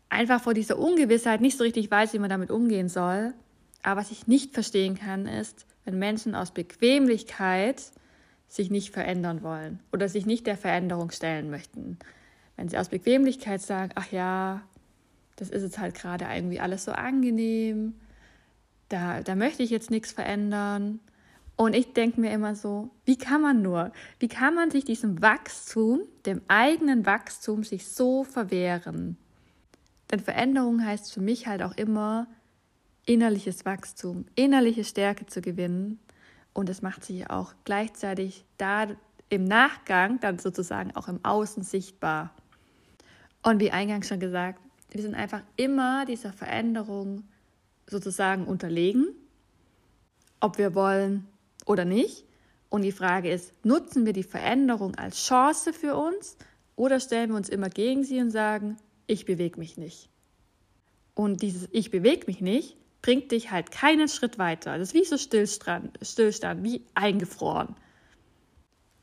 einfach 0.10 0.42
vor 0.42 0.54
dieser 0.54 0.78
Ungewissheit 0.78 1.42
nicht 1.42 1.58
so 1.58 1.64
richtig 1.64 1.92
weiß, 1.92 2.14
wie 2.14 2.20
man 2.20 2.30
damit 2.30 2.52
umgehen 2.52 2.90
soll. 2.90 3.34
Aber 3.84 4.02
was 4.02 4.12
ich 4.12 4.28
nicht 4.28 4.54
verstehen 4.54 4.96
kann, 4.96 5.28
ist, 5.28 5.66
wenn 5.86 6.00
Menschen 6.00 6.36
aus 6.36 6.52
Bequemlichkeit 6.52 7.92
sich 8.48 8.70
nicht 8.70 8.94
verändern 8.94 9.44
wollen 9.44 9.80
oder 9.92 10.08
sich 10.10 10.26
nicht 10.26 10.48
der 10.48 10.58
Veränderung 10.58 11.12
stellen 11.12 11.50
möchten. 11.50 11.98
Wenn 12.56 12.70
sie 12.70 12.78
aus 12.78 12.90
Bequemlichkeit 12.90 13.62
sagen, 13.62 13.92
ach 13.96 14.12
ja, 14.12 14.62
das 15.36 15.50
ist 15.50 15.64
jetzt 15.64 15.80
halt 15.80 15.96
gerade 15.96 16.26
irgendwie 16.34 16.60
alles 16.60 16.86
so 16.86 16.92
angenehm, 16.92 17.94
da, 18.90 19.22
da 19.22 19.36
möchte 19.36 19.64
ich 19.64 19.70
jetzt 19.70 19.92
nichts 19.92 20.12
verändern. 20.12 21.00
Und 21.58 21.76
ich 21.76 21.94
denke 21.94 22.22
mir 22.22 22.32
immer 22.32 22.56
so, 22.56 22.92
wie 23.04 23.18
kann 23.18 23.42
man 23.42 23.64
nur, 23.64 23.92
wie 24.20 24.28
kann 24.28 24.54
man 24.54 24.70
sich 24.70 24.86
diesem 24.86 25.24
Wachstum, 25.24 26.02
dem 26.28 26.42
eigenen 26.48 27.06
Wachstum, 27.08 27.64
sich 27.64 27.88
so 27.88 28.24
verwehren? 28.24 29.18
Denn 30.12 30.20
Veränderung 30.20 30.86
heißt 30.86 31.12
für 31.12 31.20
mich 31.20 31.48
halt 31.48 31.64
auch 31.64 31.76
immer 31.76 32.28
innerliches 33.08 33.66
Wachstum, 33.66 34.26
innerliche 34.36 34.84
Stärke 34.84 35.26
zu 35.26 35.42
gewinnen. 35.42 36.00
Und 36.54 36.70
es 36.70 36.84
macht 36.84 37.04
sich 37.04 37.28
auch 37.30 37.56
gleichzeitig 37.66 38.46
da 38.58 38.88
im 39.30 39.44
Nachgang 39.44 40.20
dann 40.20 40.38
sozusagen 40.38 40.96
auch 40.96 41.08
im 41.08 41.26
Außen 41.26 41.64
sichtbar. 41.64 42.36
Und 43.42 43.60
wie 43.60 43.72
eingangs 43.72 44.08
schon 44.08 44.20
gesagt, 44.20 44.60
wir 44.92 45.02
sind 45.02 45.16
einfach 45.16 45.42
immer 45.56 46.06
dieser 46.06 46.34
Veränderung 46.34 47.24
sozusagen 47.88 48.46
unterlegen, 48.46 49.08
ob 50.40 50.60
wir 50.60 50.76
wollen 50.76 51.28
oder 51.68 51.86
nicht. 51.86 52.26
Und 52.70 52.82
die 52.82 52.92
Frage 52.92 53.32
ist, 53.32 53.54
nutzen 53.64 54.06
wir 54.06 54.14
die 54.14 54.24
Veränderung 54.24 54.96
als 54.96 55.26
Chance 55.26 55.74
für 55.74 55.96
uns 55.96 56.38
oder 56.76 57.00
stellen 57.00 57.30
wir 57.30 57.38
uns 57.38 57.50
immer 57.50 57.70
gegen 57.70 58.04
sie 58.04 58.20
und 58.20 58.32
sagen, 58.32 58.78
ich 59.06 59.26
bewege 59.26 59.60
mich 59.60 59.78
nicht. 59.78 60.10
Und 61.14 61.42
dieses 61.42 61.70
Ich 61.72 61.92
bewege 61.92 62.28
mich 62.28 62.42
nicht 62.42 62.78
bringt 63.02 63.32
dich 63.32 63.52
halt 63.52 63.72
keinen 63.72 64.10
Schritt 64.10 64.38
weiter. 64.38 64.78
Das 64.78 64.90
ist 64.90 64.94
wie 64.94 65.06
so 65.06 65.18
Stillstand, 65.18 65.98
Stillstand 66.02 66.64
wie 66.64 66.84
eingefroren. 66.94 67.76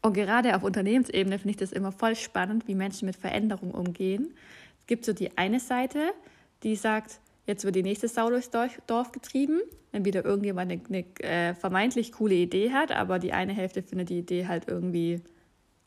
Und 0.02 0.12
gerade 0.12 0.54
auf 0.54 0.62
Unternehmensebene 0.62 1.38
finde 1.38 1.50
ich 1.52 1.56
das 1.56 1.72
immer 1.72 1.92
voll 1.92 2.14
spannend, 2.14 2.68
wie 2.68 2.74
Menschen 2.74 3.06
mit 3.06 3.16
Veränderung 3.16 3.70
umgehen. 3.70 4.34
Es 4.80 4.86
gibt 4.86 5.06
so 5.06 5.14
die 5.14 5.38
eine 5.38 5.60
Seite, 5.60 6.12
die 6.62 6.76
sagt, 6.76 7.20
jetzt 7.46 7.64
wird 7.64 7.76
die 7.76 7.82
nächste 7.82 8.08
Sau 8.08 8.30
durchs 8.30 8.50
Dorf 8.86 9.12
getrieben, 9.12 9.60
wenn 9.92 10.04
wieder 10.04 10.24
irgendjemand 10.24 10.72
eine, 10.72 10.80
eine 10.88 11.04
äh, 11.20 11.54
vermeintlich 11.54 12.12
coole 12.12 12.34
Idee 12.34 12.72
hat, 12.72 12.92
aber 12.92 13.18
die 13.18 13.32
eine 13.32 13.52
Hälfte 13.52 13.82
findet 13.82 14.10
die 14.10 14.18
Idee 14.18 14.46
halt 14.46 14.68
irgendwie 14.68 15.22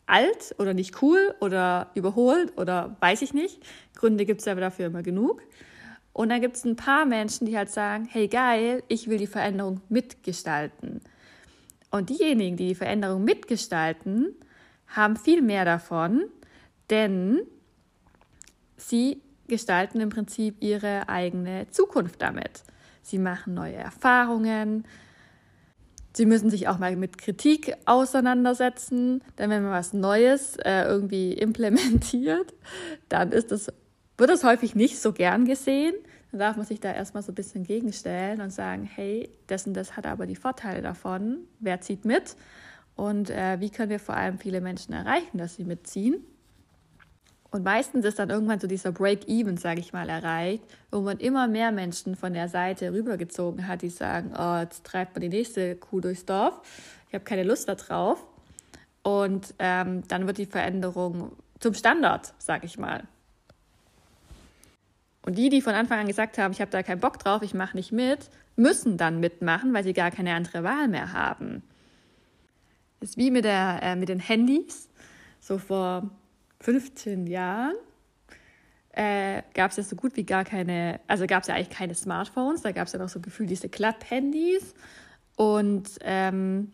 alt 0.05 0.55
oder 0.57 0.73
nicht 0.73 1.01
cool 1.01 1.35
oder 1.41 1.91
überholt 1.93 2.57
oder 2.57 2.95
weiß 3.01 3.21
ich 3.21 3.33
nicht. 3.33 3.61
Gründe 3.95 4.25
gibt 4.25 4.41
es 4.41 4.47
aber 4.47 4.61
dafür 4.61 4.87
immer 4.87 5.03
genug. 5.03 5.41
Und 6.13 6.29
dann 6.29 6.41
gibt 6.41 6.55
es 6.55 6.65
ein 6.65 6.75
paar 6.75 7.05
Menschen, 7.05 7.45
die 7.45 7.55
halt 7.55 7.69
sagen, 7.69 8.07
hey 8.09 8.27
geil, 8.27 8.81
ich 8.87 9.07
will 9.07 9.19
die 9.19 9.27
Veränderung 9.27 9.81
mitgestalten. 9.89 11.01
Und 11.91 12.09
diejenigen, 12.09 12.57
die 12.57 12.69
die 12.69 12.75
Veränderung 12.75 13.23
mitgestalten, 13.23 14.33
haben 14.87 15.15
viel 15.15 15.41
mehr 15.41 15.65
davon, 15.65 16.23
denn 16.89 17.41
sie 18.77 19.21
gestalten 19.47 19.99
im 19.99 20.09
Prinzip 20.09 20.57
ihre 20.61 21.09
eigene 21.09 21.69
Zukunft 21.69 22.21
damit. 22.21 22.63
Sie 23.01 23.19
machen 23.19 23.53
neue 23.53 23.75
Erfahrungen. 23.75 24.85
Sie 26.13 26.25
müssen 26.25 26.49
sich 26.49 26.67
auch 26.67 26.79
mal 26.79 26.95
mit 26.95 27.17
Kritik 27.17 27.75
auseinandersetzen, 27.85 29.23
denn 29.37 29.49
wenn 29.49 29.63
man 29.63 29.71
was 29.71 29.93
Neues 29.93 30.57
äh, 30.57 30.83
irgendwie 30.83 31.33
implementiert, 31.33 32.53
dann 33.09 33.31
ist 33.31 33.51
das 33.51 33.71
wird 34.17 34.31
das 34.31 34.43
häufig 34.43 34.75
nicht 34.75 34.99
so 34.99 35.13
gern 35.13 35.45
gesehen. 35.45 35.93
Dann 36.31 36.39
darf 36.39 36.57
man 36.57 36.65
sich 36.65 36.79
da 36.79 36.91
erstmal 36.91 37.23
so 37.23 37.31
ein 37.31 37.35
bisschen 37.35 37.63
gegenstellen 37.63 38.41
und 38.41 38.51
sagen, 38.51 38.83
hey, 38.83 39.29
das 39.45 39.67
und 39.67 39.73
das 39.73 39.95
hat 39.95 40.07
aber 40.07 40.25
die 40.25 40.35
Vorteile 40.35 40.81
davon. 40.81 41.37
Wer 41.59 41.81
zieht 41.81 42.03
mit? 42.03 42.35
Und 42.95 43.29
äh, 43.29 43.59
wie 43.59 43.69
können 43.69 43.91
wir 43.91 43.99
vor 43.99 44.15
allem 44.15 44.39
viele 44.39 44.59
Menschen 44.59 44.93
erreichen, 44.93 45.37
dass 45.37 45.55
sie 45.55 45.63
mitziehen? 45.63 46.25
Und 47.49 47.63
meistens 47.63 48.03
ist 48.05 48.19
dann 48.19 48.29
irgendwann 48.29 48.59
so 48.59 48.67
dieser 48.67 48.91
Break-Even, 48.91 49.57
sage 49.57 49.79
ich 49.79 49.93
mal, 49.93 50.09
erreicht, 50.09 50.63
wo 50.91 51.01
man 51.01 51.17
immer 51.19 51.47
mehr 51.47 51.71
Menschen 51.71 52.15
von 52.15 52.33
der 52.33 52.49
Seite 52.49 52.91
rübergezogen 52.91 53.67
hat, 53.67 53.81
die 53.81 53.89
sagen, 53.89 54.33
oh, 54.37 54.59
jetzt 54.59 54.83
treibt 54.83 55.15
man 55.15 55.21
die 55.21 55.29
nächste 55.29 55.75
Kuh 55.75 56.01
durchs 56.01 56.25
Dorf, 56.25 56.59
ich 57.07 57.13
habe 57.13 57.23
keine 57.23 57.43
Lust 57.43 57.69
darauf. 57.69 58.25
Und 59.01 59.53
ähm, 59.59 60.03
dann 60.09 60.27
wird 60.27 60.37
die 60.37 60.45
Veränderung 60.45 61.31
zum 61.59 61.73
Standard, 61.73 62.33
sage 62.39 62.65
ich 62.65 62.77
mal. 62.77 63.03
Und 65.21 65.37
die, 65.37 65.49
die 65.49 65.61
von 65.61 65.73
Anfang 65.73 65.99
an 65.99 66.07
gesagt 66.07 66.37
haben, 66.37 66.51
ich 66.51 66.59
habe 66.59 66.71
da 66.71 66.83
keinen 66.83 66.99
Bock 66.99 67.19
drauf, 67.19 67.41
ich 67.41 67.53
mache 67.53 67.77
nicht 67.77 67.93
mit, 67.93 68.29
müssen 68.57 68.97
dann 68.97 69.19
mitmachen, 69.19 69.73
weil 69.73 69.83
sie 69.83 69.93
gar 69.93 70.11
keine 70.11 70.33
andere 70.33 70.63
Wahl 70.63 70.89
mehr 70.89 71.13
haben. 71.13 71.63
Das 72.99 73.11
ist 73.11 73.17
wie 73.17 73.31
mit, 73.31 73.45
der, 73.45 73.79
äh, 73.81 73.95
mit 73.95 74.09
den 74.09 74.19
Handys. 74.19 74.89
So 75.39 75.57
vor 75.57 76.09
15 76.59 77.27
Jahren 77.27 77.75
äh, 78.97 79.43
gab 79.53 79.71
es 79.71 79.77
ja 79.77 79.83
so 79.83 79.95
gut 79.95 80.15
wie 80.15 80.23
gar 80.23 80.43
keine, 80.43 80.99
also 81.07 81.27
gab 81.27 81.43
es 81.43 81.47
ja 81.47 81.55
eigentlich 81.55 81.69
keine 81.69 81.93
Smartphones, 81.93 82.63
da 82.63 82.71
gab 82.71 82.87
es 82.87 82.93
ja 82.93 82.99
noch 82.99 83.09
so 83.09 83.19
gefühlt 83.19 83.49
diese 83.49 83.69
Klapp-Handys. 83.69 84.73
Und, 85.35 85.89
ähm, 86.01 86.71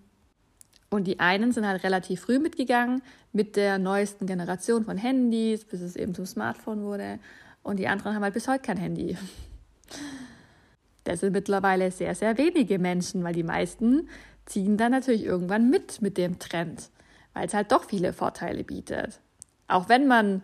und 0.89 1.05
die 1.05 1.19
einen 1.19 1.51
sind 1.51 1.67
halt 1.67 1.83
relativ 1.83 2.21
früh 2.21 2.39
mitgegangen 2.39 3.01
mit 3.33 3.57
der 3.57 3.77
neuesten 3.77 4.25
Generation 4.25 4.85
von 4.85 4.97
Handys, 4.97 5.65
bis 5.65 5.81
es 5.81 5.97
eben 5.97 6.15
zum 6.15 6.25
Smartphone 6.25 6.83
wurde. 6.83 7.19
Und 7.61 7.77
die 7.77 7.87
anderen 7.87 8.15
haben 8.15 8.23
halt 8.23 8.33
bis 8.33 8.47
heute 8.47 8.61
kein 8.61 8.77
Handy. 8.77 9.17
Das 11.03 11.19
sind 11.19 11.33
mittlerweile 11.33 11.91
sehr, 11.91 12.15
sehr 12.15 12.37
wenige 12.37 12.79
Menschen, 12.79 13.23
weil 13.23 13.33
die 13.33 13.43
meisten 13.43 14.07
ziehen 14.45 14.77
dann 14.77 14.91
natürlich 14.91 15.25
irgendwann 15.25 15.69
mit 15.69 16.01
mit 16.01 16.17
dem 16.17 16.39
Trend, 16.39 16.89
weil 17.33 17.47
es 17.47 17.53
halt 17.53 17.71
doch 17.71 17.85
viele 17.85 18.13
Vorteile 18.13 18.63
bietet. 18.63 19.19
Auch 19.73 19.89
wenn 19.89 20.07
man 20.07 20.43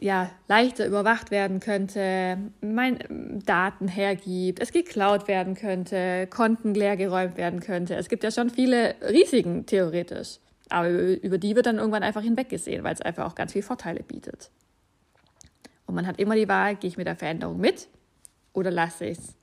ja, 0.00 0.30
leichter 0.46 0.86
überwacht 0.86 1.30
werden 1.30 1.58
könnte, 1.58 2.38
mein, 2.60 3.42
Daten 3.44 3.88
hergibt, 3.88 4.60
es 4.60 4.72
geklaut 4.72 5.26
werden 5.26 5.54
könnte, 5.54 6.26
Konten 6.28 6.74
leergeräumt 6.74 7.36
werden 7.36 7.60
könnte. 7.60 7.96
Es 7.96 8.08
gibt 8.08 8.22
ja 8.22 8.30
schon 8.30 8.50
viele 8.50 8.94
Risiken 9.02 9.66
theoretisch. 9.66 10.38
Aber 10.68 10.88
über 10.90 11.38
die 11.38 11.56
wird 11.56 11.66
dann 11.66 11.78
irgendwann 11.78 12.02
einfach 12.02 12.22
hinweggesehen, 12.22 12.84
weil 12.84 12.94
es 12.94 13.00
einfach 13.00 13.26
auch 13.26 13.34
ganz 13.34 13.52
viele 13.52 13.64
Vorteile 13.64 14.02
bietet. 14.02 14.50
Und 15.86 15.94
man 15.94 16.06
hat 16.06 16.20
immer 16.20 16.36
die 16.36 16.48
Wahl, 16.48 16.76
gehe 16.76 16.88
ich 16.88 16.98
mit 16.98 17.06
der 17.06 17.16
Veränderung 17.16 17.58
mit 17.58 17.88
oder 18.52 18.70
lasse 18.70 19.06
ich 19.06 19.18
es. 19.18 19.34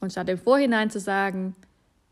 Und 0.00 0.12
statt 0.12 0.28
im 0.28 0.38
Vorhinein 0.38 0.90
zu 0.90 1.00
sagen, 1.00 1.56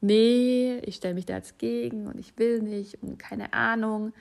nee, 0.01 0.79
ich 0.85 0.97
stelle 0.97 1.15
mich 1.15 1.27
da 1.27 1.37
jetzt 1.37 1.59
gegen 1.59 2.09
und 2.09 2.19
ich 2.19 2.37
will 2.37 2.61
nicht 2.61 3.01
und 3.03 3.19
keine 3.19 3.53
Ahnung, 3.53 4.13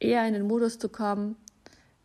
eher 0.00 0.26
in 0.26 0.34
den 0.34 0.46
Modus 0.46 0.78
zu 0.78 0.88
kommen, 0.88 1.36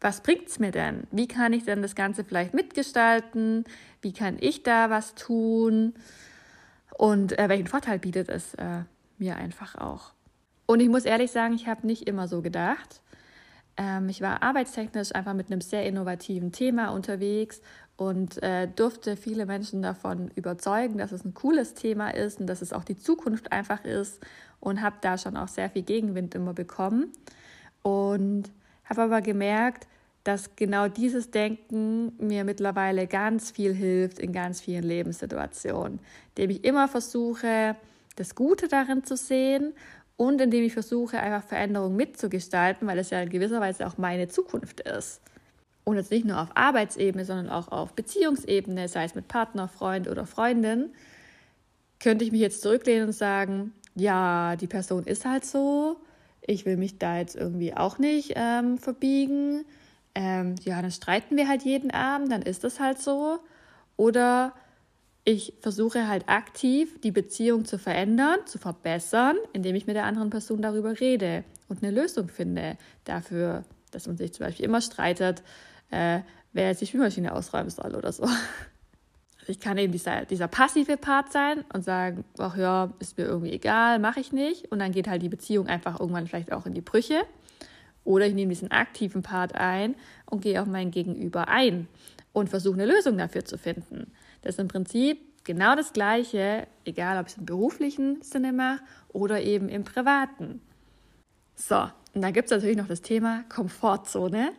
was 0.02 0.22
bringt 0.22 0.48
es 0.48 0.60
mir 0.60 0.72
denn? 0.72 1.08
Wie 1.12 1.28
kann 1.28 1.54
ich 1.54 1.64
denn 1.64 1.82
das 1.82 1.96
Ganze 1.96 2.24
vielleicht 2.24 2.54
mitgestalten? 2.54 3.64
Wie 4.02 4.14
kann 4.14 4.38
ich 4.40 4.62
da 4.62 4.90
was 4.90 5.16
tun? 5.16 5.94
Und 6.98 7.40
äh, 7.40 7.50
welchen 7.50 7.68
Vorteil 7.68 7.98
bietet 7.98 8.30
es 8.30 8.54
äh, 8.56 8.84
mir 9.18 9.38
einfach 9.38 9.76
auch? 9.76 10.14
Und 10.68 10.80
ich 10.80 10.90
muss 10.90 11.06
ehrlich 11.06 11.32
sagen, 11.32 11.56
ich 11.56 11.68
habe 11.68 11.88
nicht 11.88 12.08
immer 12.08 12.28
so 12.28 12.42
gedacht. 12.42 13.02
Ähm, 13.78 14.10
ich 14.10 14.22
war 14.22 14.44
arbeitstechnisch 14.44 15.16
einfach 15.16 15.34
mit 15.34 15.52
einem 15.52 15.62
sehr 15.62 15.86
innovativen 15.86 16.52
Thema 16.52 16.90
unterwegs 16.90 17.62
und 17.98 18.42
äh, 18.44 18.68
durfte 18.68 19.16
viele 19.16 19.46
Menschen 19.46 19.82
davon 19.82 20.30
überzeugen, 20.36 20.98
dass 20.98 21.14
es 21.14 21.26
ein 21.26 21.34
cooles 21.34 21.74
Thema 21.74 22.10
ist 22.10 22.40
und 22.40 22.48
dass 22.48 22.62
es 22.62 22.74
auch 22.74 22.84
die 22.84 22.98
Zukunft 22.98 23.52
einfach 23.52 23.84
ist 23.86 24.22
und 24.60 24.82
habe 24.82 24.98
da 25.02 25.18
schon 25.18 25.38
auch 25.38 25.48
sehr 25.48 25.70
viel 25.70 25.84
Gegenwind 25.84 26.36
immer 26.36 26.54
bekommen 26.54 27.12
und 27.86 28.52
habe 28.86 29.04
aber 29.04 29.22
gemerkt, 29.22 29.86
dass 30.24 30.56
genau 30.56 30.88
dieses 30.88 31.30
Denken 31.30 32.14
mir 32.18 32.44
mittlerweile 32.44 33.06
ganz 33.06 33.52
viel 33.52 33.76
hilft 33.76 34.18
in 34.18 34.34
ganz 34.34 34.60
vielen 34.60 34.84
Lebenssituationen, 34.84 36.00
indem 36.30 36.50
ich 36.50 36.64
immer 36.64 36.88
versuche, 36.88 37.76
das 38.16 38.34
Gute 38.34 38.68
darin 38.68 39.04
zu 39.04 39.16
sehen 39.16 39.74
und 40.18 40.42
indem 40.42 40.64
ich 40.64 40.74
versuche, 40.74 41.20
einfach 41.20 41.48
Veränderungen 41.48 41.96
mitzugestalten, 41.96 42.88
weil 42.88 42.98
es 42.98 43.12
ja 43.12 43.22
in 43.22 43.30
gewisser 43.30 43.62
Weise 43.62 43.86
auch 43.86 44.00
meine 44.00 44.30
Zukunft 44.30 44.80
ist. 44.80 45.22
Und 45.84 45.98
jetzt 45.98 46.10
nicht 46.10 46.26
nur 46.26 46.42
auf 46.42 46.50
Arbeitsebene, 46.56 47.24
sondern 47.24 47.50
auch 47.50 47.68
auf 47.68 47.94
Beziehungsebene, 47.94 48.88
sei 48.88 49.04
es 49.04 49.14
mit 49.14 49.28
Partner, 49.28 49.68
Freund 49.68 50.08
oder 50.08 50.26
Freundin, 50.26 50.90
könnte 52.00 52.26
ich 52.26 52.32
mich 52.32 52.42
jetzt 52.42 52.64
zurücklehnen 52.64 53.10
und 53.10 53.14
sagen, 53.14 53.74
ja, 53.94 54.56
die 54.56 54.66
Person 54.66 55.04
ist 55.04 55.24
halt 55.24 55.46
so, 55.46 55.98
ich 56.48 56.66
will 56.66 56.78
mich 56.78 56.98
da 56.98 57.18
jetzt 57.18 57.36
irgendwie 57.36 57.76
auch 57.76 57.98
nicht 57.98 58.34
ähm, 58.36 58.78
verbiegen. 58.78 59.66
Ähm, 60.14 60.56
ja, 60.64 60.82
dann 60.82 60.92
streiten 60.92 61.38
wir 61.38 61.48
halt 61.48 61.64
jeden 61.64 61.92
Abend, 61.92 62.32
dann 62.32 62.42
ist 62.42 62.64
das 62.64 62.80
halt 62.80 63.00
so. 63.00 63.40
Oder 63.98 64.54
ich 65.24 65.54
versuche 65.60 66.08
halt 66.08 66.30
aktiv 66.30 67.00
die 67.02 67.12
Beziehung 67.12 67.66
zu 67.66 67.80
verändern, 67.80 68.40
zu 68.46 68.60
verbessern, 68.60 69.36
indem 69.54 69.76
ich 69.76 69.88
mit 69.88 69.96
der 69.96 70.06
anderen 70.06 70.30
Person 70.30 70.62
darüber 70.62 71.00
rede 71.00 71.44
und 71.68 71.84
eine 71.84 71.92
Lösung 71.92 72.30
finde 72.30 72.78
dafür, 73.06 73.64
dass 73.92 74.08
man 74.08 74.18
sich 74.18 74.34
zum 74.34 74.46
Beispiel 74.46 74.66
immer 74.66 74.82
streitet, 74.82 75.42
äh, 75.90 76.20
wer 76.54 76.68
jetzt 76.68 76.82
die 76.82 76.86
Spülmaschine 76.86 77.34
ausräumen 77.34 77.70
soll 77.70 77.96
oder 77.96 78.12
so. 78.12 78.28
Ich 79.48 79.60
kann 79.60 79.78
eben 79.78 79.92
dieser, 79.92 80.26
dieser 80.26 80.48
passive 80.48 80.98
Part 80.98 81.32
sein 81.32 81.64
und 81.74 81.84
sagen, 81.84 82.26
ach 82.40 82.58
ja, 82.58 82.92
ist 83.00 83.18
mir 83.18 83.26
irgendwie 83.26 83.52
egal, 83.52 84.00
mache 84.00 84.20
ich 84.20 84.32
nicht. 84.32 84.72
Und 84.72 84.80
dann 84.80 84.92
geht 84.92 85.08
halt 85.08 85.22
die 85.22 85.30
Beziehung 85.30 85.68
einfach 85.68 86.00
irgendwann 86.00 86.28
vielleicht 86.28 86.52
auch 86.52 86.66
in 86.66 86.74
die 86.74 86.82
Brüche. 86.82 87.22
Oder 88.04 88.28
ich 88.28 88.34
nehme 88.34 88.50
diesen 88.50 88.72
aktiven 88.72 89.24
Part 89.24 89.56
ein 89.56 89.96
und 90.26 90.42
gehe 90.42 90.62
auf 90.62 90.68
mein 90.68 90.92
Gegenüber 90.92 91.48
ein 91.48 91.88
und 92.34 92.50
versuche 92.50 92.76
eine 92.76 92.86
Lösung 92.86 93.18
dafür 93.18 93.46
zu 93.46 93.58
finden. 93.58 94.12
Das 94.42 94.56
ist 94.56 94.60
im 94.60 94.68
Prinzip 94.68 95.20
genau 95.44 95.76
das 95.76 95.94
Gleiche, 95.94 96.68
egal 96.84 97.20
ob 97.20 97.28
ich 97.28 97.34
es 97.34 97.40
im 97.40 97.46
beruflichen 97.46 98.22
Sinne 98.22 98.52
mache 98.52 98.82
oder 99.10 99.42
eben 99.42 99.70
im 99.70 99.84
privaten. 99.84 100.62
So, 101.56 101.90
und 102.14 102.22
dann 102.22 102.34
gibt 102.34 102.46
es 102.46 102.52
natürlich 102.52 102.78
noch 102.78 102.88
das 102.88 103.02
Thema 103.02 103.44
Komfortzone. 103.50 104.52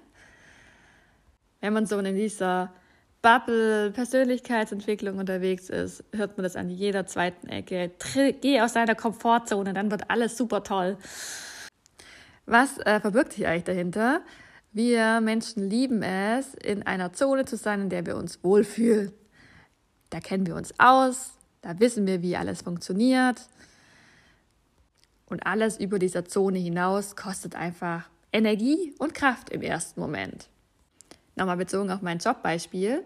Wenn 1.60 1.72
man 1.72 1.86
so 1.86 1.98
in 1.98 2.16
dieser 2.16 2.72
Bubble 3.26 3.90
Persönlichkeitsentwicklung 3.90 5.18
unterwegs 5.18 5.68
ist, 5.68 6.04
hört 6.12 6.36
man 6.36 6.44
das 6.44 6.54
an 6.54 6.70
jeder 6.70 7.06
zweiten 7.06 7.48
Ecke. 7.48 7.90
Geh 8.40 8.60
aus 8.60 8.74
deiner 8.74 8.94
Komfortzone, 8.94 9.74
dann 9.74 9.90
wird 9.90 10.08
alles 10.10 10.36
super 10.36 10.62
toll. 10.62 10.96
Was 12.44 12.78
äh, 12.78 13.00
verbirgt 13.00 13.32
sich 13.32 13.48
eigentlich 13.48 13.64
dahinter? 13.64 14.20
Wir 14.70 15.20
Menschen 15.20 15.68
lieben 15.68 16.04
es, 16.04 16.54
in 16.54 16.84
einer 16.84 17.14
Zone 17.14 17.46
zu 17.46 17.56
sein, 17.56 17.80
in 17.80 17.88
der 17.88 18.06
wir 18.06 18.14
uns 18.14 18.44
wohlfühlen. 18.44 19.10
Da 20.10 20.20
kennen 20.20 20.46
wir 20.46 20.54
uns 20.54 20.72
aus, 20.78 21.32
da 21.62 21.80
wissen 21.80 22.06
wir, 22.06 22.22
wie 22.22 22.36
alles 22.36 22.62
funktioniert. 22.62 23.40
Und 25.28 25.44
alles 25.48 25.80
über 25.80 25.98
dieser 25.98 26.26
Zone 26.26 26.60
hinaus 26.60 27.16
kostet 27.16 27.56
einfach 27.56 28.08
Energie 28.32 28.94
und 29.00 29.14
Kraft 29.14 29.50
im 29.50 29.62
ersten 29.62 29.98
Moment. 29.98 30.48
Nochmal 31.34 31.56
bezogen 31.56 31.90
auf 31.90 32.02
mein 32.02 32.18
Jobbeispiel. 32.18 33.02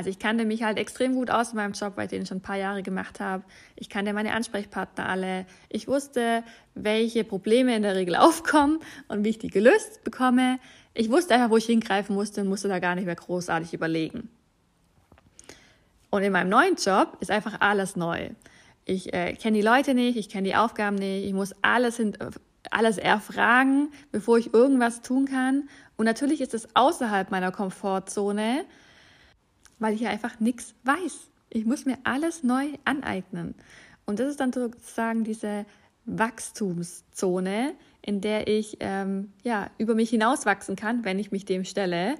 Also 0.00 0.08
ich 0.08 0.18
kannte 0.18 0.46
mich 0.46 0.62
halt 0.62 0.78
extrem 0.78 1.14
gut 1.14 1.30
aus 1.30 1.50
in 1.50 1.56
meinem 1.56 1.74
Job, 1.74 1.92
weil 1.96 2.06
ich 2.06 2.10
den 2.10 2.24
schon 2.24 2.38
ein 2.38 2.40
paar 2.40 2.56
Jahre 2.56 2.82
gemacht 2.82 3.20
habe. 3.20 3.44
Ich 3.76 3.90
kannte 3.90 4.14
meine 4.14 4.32
Ansprechpartner 4.32 5.06
alle. 5.06 5.44
Ich 5.68 5.88
wusste, 5.88 6.42
welche 6.74 7.22
Probleme 7.22 7.76
in 7.76 7.82
der 7.82 7.96
Regel 7.96 8.16
aufkommen 8.16 8.78
und 9.08 9.24
wie 9.24 9.28
ich 9.28 9.38
die 9.38 9.50
gelöst 9.50 10.02
bekomme. 10.02 10.58
Ich 10.94 11.10
wusste 11.10 11.34
einfach, 11.34 11.50
wo 11.50 11.58
ich 11.58 11.66
hingreifen 11.66 12.14
musste 12.14 12.40
und 12.40 12.48
musste 12.48 12.68
da 12.68 12.78
gar 12.78 12.94
nicht 12.94 13.04
mehr 13.04 13.14
großartig 13.14 13.74
überlegen. 13.74 14.30
Und 16.08 16.22
in 16.22 16.32
meinem 16.32 16.48
neuen 16.48 16.76
Job 16.76 17.18
ist 17.20 17.30
einfach 17.30 17.60
alles 17.60 17.94
neu. 17.94 18.30
Ich 18.86 19.12
äh, 19.12 19.34
kenne 19.34 19.58
die 19.58 19.62
Leute 19.62 19.92
nicht, 19.92 20.16
ich 20.16 20.30
kenne 20.30 20.48
die 20.48 20.56
Aufgaben 20.56 20.96
nicht, 20.96 21.26
ich 21.26 21.34
muss 21.34 21.54
alles, 21.60 21.98
hin, 21.98 22.16
alles 22.70 22.96
erfragen, 22.96 23.92
bevor 24.12 24.38
ich 24.38 24.54
irgendwas 24.54 25.02
tun 25.02 25.26
kann. 25.26 25.68
Und 25.98 26.06
natürlich 26.06 26.40
ist 26.40 26.54
es 26.54 26.74
außerhalb 26.74 27.30
meiner 27.30 27.52
Komfortzone, 27.52 28.64
weil 29.80 29.94
ich 29.94 30.06
einfach 30.06 30.38
nichts 30.38 30.74
weiß. 30.84 31.30
Ich 31.48 31.64
muss 31.64 31.84
mir 31.84 31.98
alles 32.04 32.44
neu 32.44 32.66
aneignen. 32.84 33.56
Und 34.06 34.20
das 34.20 34.28
ist 34.28 34.40
dann 34.40 34.52
sozusagen 34.52 35.24
diese 35.24 35.66
Wachstumszone, 36.06 37.74
in 38.02 38.20
der 38.20 38.46
ich 38.46 38.76
ähm, 38.80 39.32
ja, 39.42 39.70
über 39.78 39.94
mich 39.94 40.10
hinauswachsen 40.10 40.76
kann, 40.76 41.04
wenn 41.04 41.18
ich 41.18 41.32
mich 41.32 41.44
dem 41.44 41.64
stelle 41.64 42.14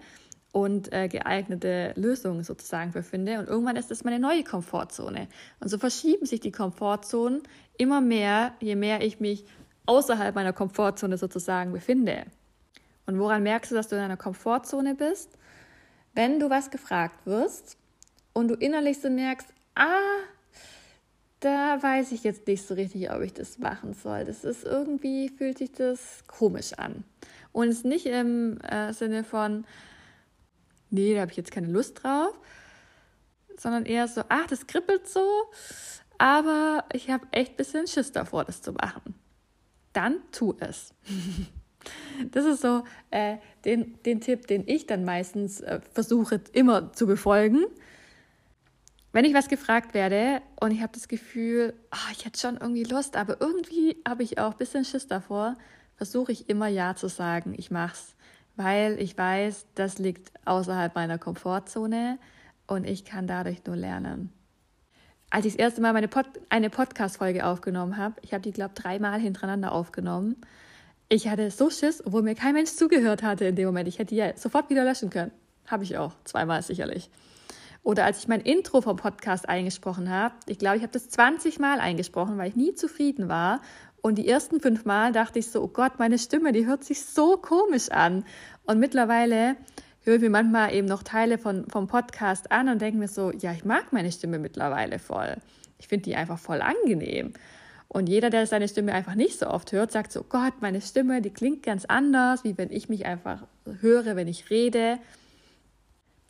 und 0.52 0.92
äh, 0.92 1.08
geeignete 1.08 1.92
Lösungen 1.96 2.42
sozusagen 2.42 2.92
für 2.92 3.02
finde. 3.02 3.38
Und 3.38 3.48
irgendwann 3.48 3.76
ist 3.76 3.90
das 3.90 4.04
meine 4.04 4.18
neue 4.18 4.42
Komfortzone. 4.42 5.28
Und 5.60 5.68
so 5.68 5.78
verschieben 5.78 6.26
sich 6.26 6.40
die 6.40 6.52
Komfortzonen 6.52 7.42
immer 7.78 8.00
mehr, 8.00 8.54
je 8.60 8.74
mehr 8.74 9.02
ich 9.02 9.20
mich 9.20 9.44
außerhalb 9.86 10.34
meiner 10.34 10.52
Komfortzone 10.52 11.18
sozusagen 11.18 11.72
befinde. 11.72 12.24
Und 13.06 13.18
woran 13.18 13.42
merkst 13.42 13.70
du, 13.70 13.74
dass 13.74 13.88
du 13.88 13.96
in 13.96 14.02
einer 14.02 14.16
Komfortzone 14.16 14.94
bist? 14.94 15.38
Wenn 16.14 16.40
du 16.40 16.50
was 16.50 16.70
gefragt 16.70 17.26
wirst 17.26 17.76
und 18.32 18.48
du 18.48 18.54
innerlich 18.54 19.00
so 19.00 19.10
merkst, 19.10 19.48
ah, 19.74 20.20
da 21.40 21.82
weiß 21.82 22.12
ich 22.12 22.22
jetzt 22.22 22.46
nicht 22.46 22.66
so 22.66 22.74
richtig, 22.74 23.10
ob 23.10 23.22
ich 23.22 23.32
das 23.32 23.58
machen 23.58 23.94
soll. 23.94 24.24
Das 24.24 24.44
ist 24.44 24.64
irgendwie, 24.64 25.30
fühlt 25.30 25.58
sich 25.58 25.72
das 25.72 26.24
komisch 26.26 26.74
an. 26.74 27.04
Und 27.52 27.68
es 27.68 27.84
nicht 27.84 28.06
im 28.06 28.60
äh, 28.60 28.92
Sinne 28.92 29.24
von, 29.24 29.64
nee, 30.90 31.14
da 31.14 31.22
habe 31.22 31.30
ich 31.30 31.36
jetzt 31.36 31.50
keine 31.50 31.68
Lust 31.68 32.02
drauf, 32.02 32.38
sondern 33.56 33.86
eher 33.86 34.06
so, 34.06 34.22
ach, 34.28 34.46
das 34.46 34.66
kribbelt 34.66 35.08
so, 35.08 35.26
aber 36.18 36.84
ich 36.92 37.10
habe 37.10 37.26
echt 37.30 37.52
ein 37.52 37.56
bisschen 37.56 37.86
Schiss 37.86 38.12
davor, 38.12 38.44
das 38.44 38.60
zu 38.62 38.72
machen. 38.72 39.14
Dann 39.92 40.20
tu 40.32 40.54
es. 40.60 40.92
Das 42.30 42.44
ist 42.44 42.60
so 42.60 42.84
äh, 43.10 43.36
den, 43.64 44.00
den 44.04 44.20
Tipp, 44.20 44.46
den 44.46 44.64
ich 44.66 44.86
dann 44.86 45.04
meistens 45.04 45.60
äh, 45.60 45.80
versuche 45.92 46.40
immer 46.52 46.92
zu 46.92 47.06
befolgen. 47.06 47.64
Wenn 49.12 49.24
ich 49.24 49.34
was 49.34 49.48
gefragt 49.48 49.94
werde 49.94 50.40
und 50.60 50.70
ich 50.70 50.82
habe 50.82 50.92
das 50.92 51.08
Gefühl, 51.08 51.74
oh, 51.92 52.12
ich 52.12 52.24
hätte 52.24 52.38
schon 52.38 52.56
irgendwie 52.56 52.84
Lust, 52.84 53.16
aber 53.16 53.40
irgendwie 53.40 53.96
habe 54.06 54.22
ich 54.22 54.38
auch 54.38 54.52
ein 54.52 54.58
bisschen 54.58 54.84
Schiss 54.84 55.08
davor, 55.08 55.56
versuche 55.96 56.30
ich 56.32 56.48
immer 56.48 56.68
Ja 56.68 56.94
zu 56.94 57.08
sagen, 57.08 57.54
ich 57.56 57.70
mach's 57.70 58.14
weil 58.62 59.00
ich 59.00 59.16
weiß, 59.16 59.66
das 59.74 59.98
liegt 59.98 60.32
außerhalb 60.44 60.94
meiner 60.94 61.18
Komfortzone 61.18 62.18
und 62.66 62.86
ich 62.86 63.06
kann 63.06 63.26
dadurch 63.26 63.64
nur 63.64 63.76
lernen. 63.76 64.30
Als 65.30 65.46
ich 65.46 65.54
das 65.54 65.60
erste 65.60 65.80
Mal 65.80 65.94
meine 65.94 66.08
Pod 66.08 66.26
eine 66.50 66.68
Podcast-Folge 66.68 67.46
aufgenommen 67.46 67.96
habe, 67.96 68.16
ich 68.20 68.34
habe 68.34 68.42
die, 68.42 68.52
glaube 68.52 68.72
ich, 68.76 68.82
dreimal 68.82 69.18
hintereinander 69.18 69.72
aufgenommen. 69.72 70.36
Ich 71.12 71.26
hatte 71.26 71.50
so 71.50 71.70
Schiss, 71.70 72.06
obwohl 72.06 72.22
mir 72.22 72.36
kein 72.36 72.54
Mensch 72.54 72.70
zugehört 72.70 73.24
hatte 73.24 73.44
in 73.46 73.56
dem 73.56 73.66
Moment. 73.66 73.88
Ich 73.88 73.98
hätte 73.98 74.14
die 74.14 74.20
ja 74.20 74.36
sofort 74.36 74.70
wieder 74.70 74.84
löschen 74.84 75.10
können. 75.10 75.32
Habe 75.66 75.82
ich 75.82 75.98
auch, 75.98 76.12
zweimal 76.22 76.62
sicherlich. 76.62 77.10
Oder 77.82 78.04
als 78.04 78.20
ich 78.20 78.28
mein 78.28 78.40
Intro 78.40 78.80
vom 78.80 78.96
Podcast 78.96 79.48
eingesprochen 79.48 80.08
habe, 80.08 80.36
ich 80.46 80.60
glaube, 80.60 80.76
ich 80.76 80.82
habe 80.84 80.92
das 80.92 81.08
20 81.08 81.58
Mal 81.58 81.80
eingesprochen, 81.80 82.38
weil 82.38 82.50
ich 82.50 82.54
nie 82.54 82.74
zufrieden 82.76 83.28
war 83.28 83.60
und 84.02 84.18
die 84.18 84.28
ersten 84.28 84.60
fünf 84.60 84.84
Mal 84.84 85.10
dachte 85.10 85.40
ich 85.40 85.50
so, 85.50 85.64
oh 85.64 85.66
Gott, 85.66 85.98
meine 85.98 86.16
Stimme, 86.16 86.52
die 86.52 86.66
hört 86.66 86.84
sich 86.84 87.04
so 87.04 87.36
komisch 87.38 87.90
an. 87.90 88.24
Und 88.64 88.78
mittlerweile 88.78 89.56
höre 90.04 90.14
ich 90.14 90.22
mir 90.22 90.30
manchmal 90.30 90.72
eben 90.72 90.86
noch 90.86 91.02
Teile 91.02 91.38
von, 91.38 91.68
vom 91.68 91.88
Podcast 91.88 92.52
an 92.52 92.68
und 92.68 92.80
denke 92.80 92.98
mir 92.98 93.08
so, 93.08 93.32
ja, 93.32 93.50
ich 93.52 93.64
mag 93.64 93.92
meine 93.92 94.12
Stimme 94.12 94.38
mittlerweile 94.38 95.00
voll. 95.00 95.38
Ich 95.78 95.88
finde 95.88 96.04
die 96.04 96.14
einfach 96.14 96.38
voll 96.38 96.62
angenehm. 96.62 97.32
Und 97.92 98.08
jeder, 98.08 98.30
der 98.30 98.46
seine 98.46 98.68
Stimme 98.68 98.92
einfach 98.94 99.16
nicht 99.16 99.40
so 99.40 99.48
oft 99.48 99.72
hört, 99.72 99.90
sagt 99.90 100.12
so, 100.12 100.22
Gott, 100.22 100.54
meine 100.60 100.80
Stimme, 100.80 101.20
die 101.20 101.30
klingt 101.30 101.64
ganz 101.64 101.84
anders, 101.86 102.44
wie 102.44 102.56
wenn 102.56 102.70
ich 102.70 102.88
mich 102.88 103.04
einfach 103.04 103.42
höre, 103.80 104.14
wenn 104.14 104.28
ich 104.28 104.48
rede. 104.48 105.00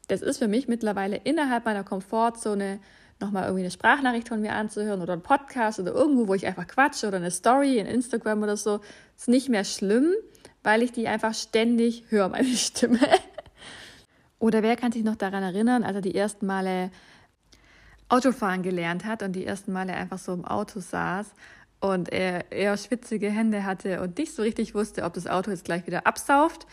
Das 0.09 0.23
ist 0.23 0.39
für 0.39 0.49
mich 0.49 0.69
mittlerweile 0.69 1.17
innerhalb 1.17 1.67
meiner 1.67 1.85
Komfortzone 1.85 2.81
nochmal 3.21 3.43
irgendwie 3.43 3.65
eine 3.65 3.71
Sprachnachricht 3.71 4.29
von 4.29 4.41
mir 4.41 4.55
anzuhören 4.55 5.03
oder 5.03 5.13
einen 5.13 5.23
Podcast 5.23 5.79
oder 5.79 5.93
irgendwo, 5.93 6.29
wo 6.29 6.35
ich 6.35 6.47
einfach 6.47 6.67
quatsche 6.67 7.09
oder 7.09 7.19
eine 7.19 7.31
Story 7.31 7.77
in 7.77 7.85
Instagram 7.85 8.43
oder 8.43 8.57
so, 8.57 8.81
ist 9.19 9.29
nicht 9.29 9.51
mehr 9.51 9.65
schlimm, 9.65 10.15
weil 10.63 10.83
ich 10.83 10.93
die 10.93 11.09
einfach 11.09 11.35
ständig 11.35 12.05
höre, 12.09 12.31
meine 12.31 12.49
Stimme. 12.57 13.01
oder 14.39 14.63
wer 14.63 14.77
kann 14.77 14.93
sich 14.93 15.05
noch 15.05 15.17
daran 15.17 15.43
erinnern, 15.43 15.85
als 15.85 15.97
er 15.97 16.01
die 16.01 16.15
ersten 16.15 16.47
Male 16.47 16.91
Autofahren 18.11 18.63
gelernt 18.63 19.05
hat 19.05 19.23
und 19.23 19.33
die 19.33 19.47
ersten 19.47 19.73
Male 19.73 19.95
einfach 19.95 20.19
so 20.19 20.33
im 20.33 20.45
Auto 20.45 20.81
saß 20.81 21.33
und 21.81 22.13
er 22.13 22.51
eher 22.53 22.77
schwitzige 22.77 23.31
Hände 23.31 23.65
hatte 23.65 24.03
und 24.03 24.19
nicht 24.19 24.35
so 24.35 24.43
richtig 24.43 24.75
wusste, 24.75 25.05
ob 25.05 25.15
das 25.15 25.27
Auto 25.27 25.51
jetzt 25.51 25.65
gleich 25.65 25.87
wieder 25.87 26.07
absauft, 26.07 26.67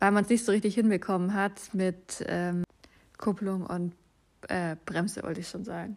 weil 0.00 0.10
man 0.10 0.24
es 0.24 0.30
nicht 0.30 0.44
so 0.44 0.52
richtig 0.52 0.74
hinbekommen 0.74 1.34
hat 1.34 1.52
mit 1.72 2.24
ähm, 2.26 2.64
Kupplung 3.18 3.64
und 3.66 3.94
äh, 4.48 4.76
Bremse 4.86 5.22
wollte 5.22 5.40
ich 5.40 5.48
schon 5.48 5.64
sagen. 5.64 5.96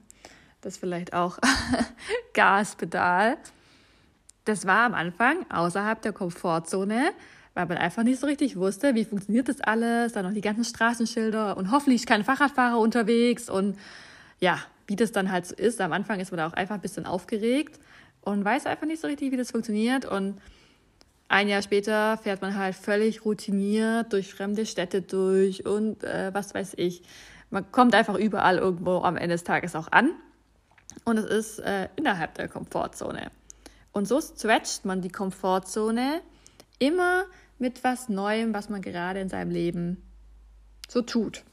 Das 0.61 0.77
vielleicht 0.77 1.13
auch 1.13 1.39
Gaspedal. 2.33 3.37
Das 4.45 4.65
war 4.65 4.85
am 4.85 4.93
Anfang 4.93 5.45
außerhalb 5.49 6.01
der 6.01 6.13
Komfortzone, 6.13 7.11
weil 7.53 7.65
man 7.65 7.77
einfach 7.77 8.03
nicht 8.03 8.19
so 8.19 8.27
richtig 8.27 8.55
wusste, 8.55 8.95
wie 8.95 9.05
funktioniert 9.05 9.49
das 9.49 9.61
alles, 9.61 10.13
dann 10.13 10.25
noch 10.25 10.33
die 10.33 10.41
ganzen 10.41 10.63
Straßenschilder 10.63 11.57
und 11.57 11.71
hoffentlich 11.71 12.05
kein 12.05 12.23
Fahrradfahrer 12.23 12.79
unterwegs 12.79 13.49
und 13.49 13.77
ja, 14.39 14.59
wie 14.87 14.95
das 14.95 15.11
dann 15.11 15.31
halt 15.31 15.45
so 15.45 15.55
ist. 15.55 15.81
Am 15.81 15.93
Anfang 15.93 16.19
ist 16.19 16.31
man 16.31 16.37
da 16.37 16.47
auch 16.47 16.53
einfach 16.53 16.75
ein 16.75 16.81
bisschen 16.81 17.05
aufgeregt 17.05 17.79
und 18.21 18.43
weiß 18.43 18.65
einfach 18.65 18.87
nicht 18.87 19.01
so 19.01 19.07
richtig, 19.07 19.31
wie 19.31 19.37
das 19.37 19.51
funktioniert 19.51 20.05
und 20.05 20.39
ein 21.29 21.49
Jahr 21.49 21.61
später 21.61 22.17
fährt 22.17 22.41
man 22.41 22.57
halt 22.57 22.75
völlig 22.75 23.25
routiniert 23.25 24.13
durch 24.13 24.33
fremde 24.33 24.65
Städte 24.65 25.01
durch 25.01 25.65
und 25.65 26.03
äh, 26.03 26.33
was 26.33 26.53
weiß 26.53 26.75
ich. 26.77 27.03
Man 27.49 27.69
kommt 27.71 27.95
einfach 27.95 28.15
überall 28.15 28.57
irgendwo 28.57 28.99
am 28.99 29.17
Ende 29.17 29.35
des 29.35 29.43
Tages 29.43 29.75
auch 29.75 29.91
an 29.91 30.11
und 31.03 31.17
es 31.17 31.25
ist 31.25 31.59
äh, 31.59 31.89
innerhalb 31.97 32.35
der 32.35 32.47
Komfortzone. 32.47 33.29
Und 33.91 34.07
so 34.07 34.21
stretcht 34.21 34.85
man 34.85 35.01
die 35.01 35.09
Komfortzone 35.09 36.21
immer 36.79 37.25
mit 37.59 37.83
was 37.83 38.09
Neuem, 38.09 38.53
was 38.53 38.69
man 38.69 38.81
gerade 38.81 39.19
in 39.19 39.27
seinem 39.29 39.51
Leben 39.51 40.03
so 40.87 41.01
tut. 41.01 41.43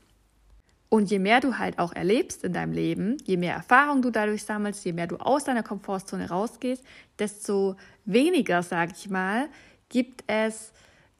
Und 0.89 1.11
je 1.11 1.19
mehr 1.19 1.41
du 1.41 1.59
halt 1.59 1.79
auch 1.79 1.93
erlebst 1.93 2.45
in 2.45 2.53
deinem 2.53 2.73
Leben, 2.73 3.17
je 3.25 3.37
mehr 3.37 3.55
Erfahrung 3.55 4.03
du 4.03 4.11
dadurch 4.11 4.45
sammelst, 4.45 4.85
je 4.85 4.93
mehr 4.93 5.07
du 5.07 5.17
aus 5.17 5.45
deiner 5.45 5.63
Komfortzone 5.63 6.29
rausgehst, 6.29 6.85
desto 7.19 7.77
weniger, 8.05 8.63
sag 8.63 8.93
ich 8.93 9.11
mal, 9.11 9.49
gibt 9.89 10.23
es 10.29 10.73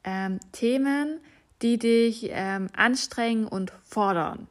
ähm, 0.03 0.39
Themen, 0.51 1.19
die 1.61 1.77
dich 1.77 2.29
ähm, 2.31 2.67
anstrengen 2.75 3.47
und 3.47 3.73
fordern 3.83 4.47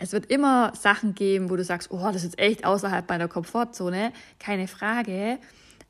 es 0.00 0.12
wird 0.12 0.26
immer 0.26 0.72
Sachen 0.74 1.14
geben, 1.14 1.50
wo 1.50 1.56
du 1.56 1.64
sagst, 1.64 1.90
oh, 1.90 2.10
das 2.10 2.24
ist 2.24 2.38
echt 2.38 2.64
außerhalb 2.64 3.06
meiner 3.08 3.28
Komfortzone, 3.28 4.12
keine 4.38 4.66
Frage. 4.66 5.38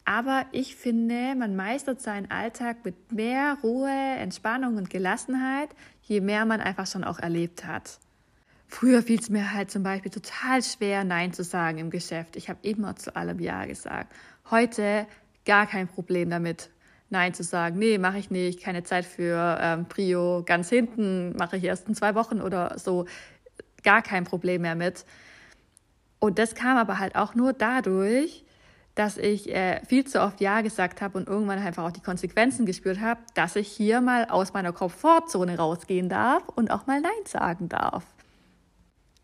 Aber 0.05 0.47
ich 0.51 0.75
finde, 0.75 1.37
man 1.37 1.55
meistert 1.55 2.01
seinen 2.01 2.29
Alltag 2.29 2.85
mit 2.85 3.13
mehr 3.13 3.57
Ruhe, 3.63 3.89
Entspannung 3.89 4.77
und 4.77 4.91
Gelassenheit, 4.91 5.69
je 6.03 6.21
mehr 6.21 6.45
man 6.45 6.61
einfach 6.61 6.89
schon 6.89 7.05
auch 7.05 7.21
erlebt 7.21 7.65
hat. 7.65 8.01
Früher 8.73 9.03
fiel 9.03 9.19
es 9.19 9.29
mir 9.29 9.53
halt 9.53 9.69
zum 9.69 9.83
Beispiel 9.83 10.13
total 10.13 10.63
schwer, 10.63 11.03
Nein 11.03 11.33
zu 11.33 11.43
sagen 11.43 11.79
im 11.79 11.91
Geschäft. 11.91 12.37
Ich 12.37 12.49
habe 12.49 12.61
immer 12.63 12.95
zu 12.95 13.17
allem 13.17 13.41
Ja 13.41 13.65
gesagt. 13.65 14.15
Heute 14.49 15.09
gar 15.45 15.67
kein 15.67 15.89
Problem 15.89 16.31
damit, 16.31 16.71
Nein 17.11 17.35
zu 17.35 17.43
sagen. 17.43 17.81
Nee, 17.81 17.99
mache 17.99 18.19
ich 18.19 18.31
nicht, 18.31 18.63
keine 18.63 18.85
Zeit 18.85 19.05
für 19.05 19.59
ähm, 19.61 19.87
Prio, 19.87 20.45
ganz 20.47 20.69
hinten, 20.69 21.35
mache 21.37 21.57
ich 21.57 21.65
erst 21.65 21.89
in 21.89 21.97
zwei 21.97 22.15
Wochen 22.15 22.41
oder 22.41 22.79
so 22.79 23.07
gar 23.83 24.03
kein 24.03 24.23
Problem 24.23 24.63
mehr 24.63 24.77
mit. 24.77 25.05
Und 26.21 26.39
das 26.39 26.55
kam 26.55 26.77
aber 26.77 27.01
halt 27.01 27.17
auch 27.17 27.35
nur 27.35 27.53
dadurch, 27.53 28.45
dass 28.95 29.19
ich 29.19 29.53
äh, 29.53 29.85
viel 29.85 30.07
zu 30.07 30.23
oft 30.23 30.41
Ja 30.41 30.61
gesagt 30.61 31.03
habe 31.03 31.19
und 31.19 31.29
irgendwann 31.29 31.59
einfach 31.59 31.85
auch 31.85 31.91
die 31.91 32.03
Konsequenzen 32.03 32.67
gespürt 32.67 33.01
habe, 33.01 33.21
dass 33.35 33.57
ich 33.57 33.67
hier 33.67 34.01
mal 34.01 34.27
aus 34.27 34.53
meiner 34.53 34.73
Komfortzone 34.73 35.57
rausgehen 35.59 36.09
darf 36.09 36.49
und 36.51 36.71
auch 36.71 36.87
mal 36.87 37.01
Nein 37.01 37.11
sagen 37.27 37.69
darf. 37.69 38.05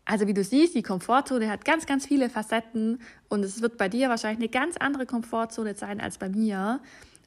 Also 0.09 0.25
wie 0.25 0.33
du 0.33 0.41
siehst, 0.41 0.73
die 0.73 0.83
Komfortzone 0.83 1.49
hat 1.49 1.65
ganz, 1.65 1.85
ganz 1.85 2.05
viele 2.05 2.29
Facetten 2.29 3.01
und 3.27 3.43
es 3.43 3.61
wird 3.61 3.77
bei 3.77 3.89
dir 3.89 4.07
wahrscheinlich 4.07 4.39
eine 4.39 4.65
ganz 4.65 4.77
andere 4.77 5.05
Komfortzone 5.05 5.75
sein 5.75 5.99
als 5.99 6.17
bei 6.17 6.29
mir. 6.29 6.79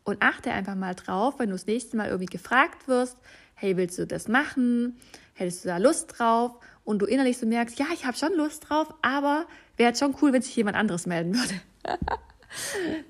Und 0.02 0.22
achte 0.22 0.50
einfach 0.50 0.74
mal 0.74 0.94
drauf, 0.94 1.34
wenn 1.36 1.50
du 1.50 1.54
das 1.54 1.66
nächste 1.66 1.98
Mal 1.98 2.06
irgendwie 2.06 2.32
gefragt 2.32 2.88
wirst, 2.88 3.18
hey, 3.54 3.76
willst 3.76 3.98
du 3.98 4.06
das 4.06 4.28
machen? 4.28 4.98
Hättest 5.34 5.62
du 5.62 5.68
da 5.68 5.76
Lust 5.76 6.18
drauf? 6.18 6.52
Und 6.82 7.00
du 7.00 7.06
innerlich 7.06 7.36
so 7.36 7.44
merkst, 7.44 7.78
ja, 7.78 7.84
ich 7.92 8.06
habe 8.06 8.16
schon 8.16 8.32
Lust 8.34 8.70
drauf, 8.70 8.88
aber 9.02 9.44
wäre 9.76 9.94
schon 9.94 10.16
cool, 10.22 10.32
wenn 10.32 10.40
sich 10.40 10.56
jemand 10.56 10.78
anderes 10.78 11.04
melden 11.04 11.34
würde. 11.34 11.60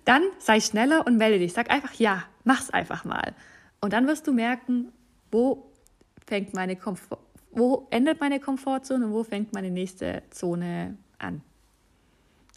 dann 0.04 0.24
sei 0.40 0.60
schneller 0.60 1.06
und 1.06 1.16
melde 1.16 1.38
dich. 1.38 1.52
Sag 1.52 1.70
einfach 1.70 1.94
ja, 1.94 2.24
mach's 2.42 2.70
einfach 2.70 3.04
mal. 3.04 3.34
Und 3.80 3.92
dann 3.92 4.08
wirst 4.08 4.26
du 4.26 4.32
merken, 4.32 4.90
wo 5.30 5.70
fängt 6.26 6.54
meine 6.54 6.74
Komfort 6.74 7.29
wo 7.50 7.86
endet 7.90 8.20
meine 8.20 8.40
Komfortzone 8.40 9.06
und 9.06 9.12
wo 9.12 9.24
fängt 9.24 9.52
meine 9.52 9.70
nächste 9.70 10.22
Zone 10.30 10.96
an? 11.18 11.42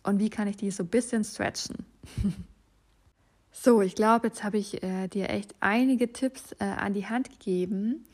Und 0.04 0.20
wie 0.20 0.30
kann 0.30 0.48
ich 0.48 0.58
die 0.58 0.72
so 0.72 0.84
ein 0.84 0.90
bisschen 0.90 1.24
stretchen? 1.24 1.86
so, 3.52 3.82
ich 3.82 3.96
glaube, 3.96 4.28
jetzt 4.28 4.44
habe 4.44 4.58
ich 4.58 4.84
äh, 4.84 5.08
dir 5.08 5.30
echt 5.30 5.56
einige 5.62 6.12
Tipps 6.12 6.52
äh, 6.60 6.66
an 6.66 6.94
die 6.94 7.08
Hand 7.08 7.30
gegeben, 7.30 8.06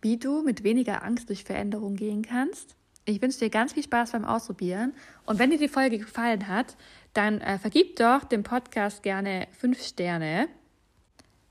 wie 0.00 0.16
du 0.16 0.42
mit 0.42 0.64
weniger 0.64 1.04
Angst 1.04 1.28
durch 1.28 1.44
Veränderung 1.44 1.94
gehen 1.94 2.22
kannst. 2.22 2.74
Ich 3.04 3.22
wünsche 3.22 3.38
dir 3.38 3.50
ganz 3.50 3.74
viel 3.74 3.84
Spaß 3.84 4.12
beim 4.12 4.24
Ausprobieren. 4.24 4.92
Und 5.26 5.38
wenn 5.38 5.50
dir 5.50 5.58
die 5.58 5.68
Folge 5.68 5.98
gefallen 5.98 6.48
hat, 6.48 6.76
dann 7.12 7.40
äh, 7.40 7.58
vergib 7.58 7.96
doch 7.96 8.24
dem 8.24 8.42
Podcast 8.42 9.02
gerne 9.02 9.46
fünf 9.52 9.80
Sterne. 9.82 10.48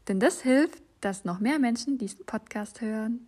Denn 0.07 0.19
das 0.19 0.41
hilft, 0.41 0.81
dass 0.99 1.23
noch 1.23 1.39
mehr 1.39 1.59
Menschen 1.59 1.97
diesen 1.97 2.25
Podcast 2.25 2.81
hören. 2.81 3.27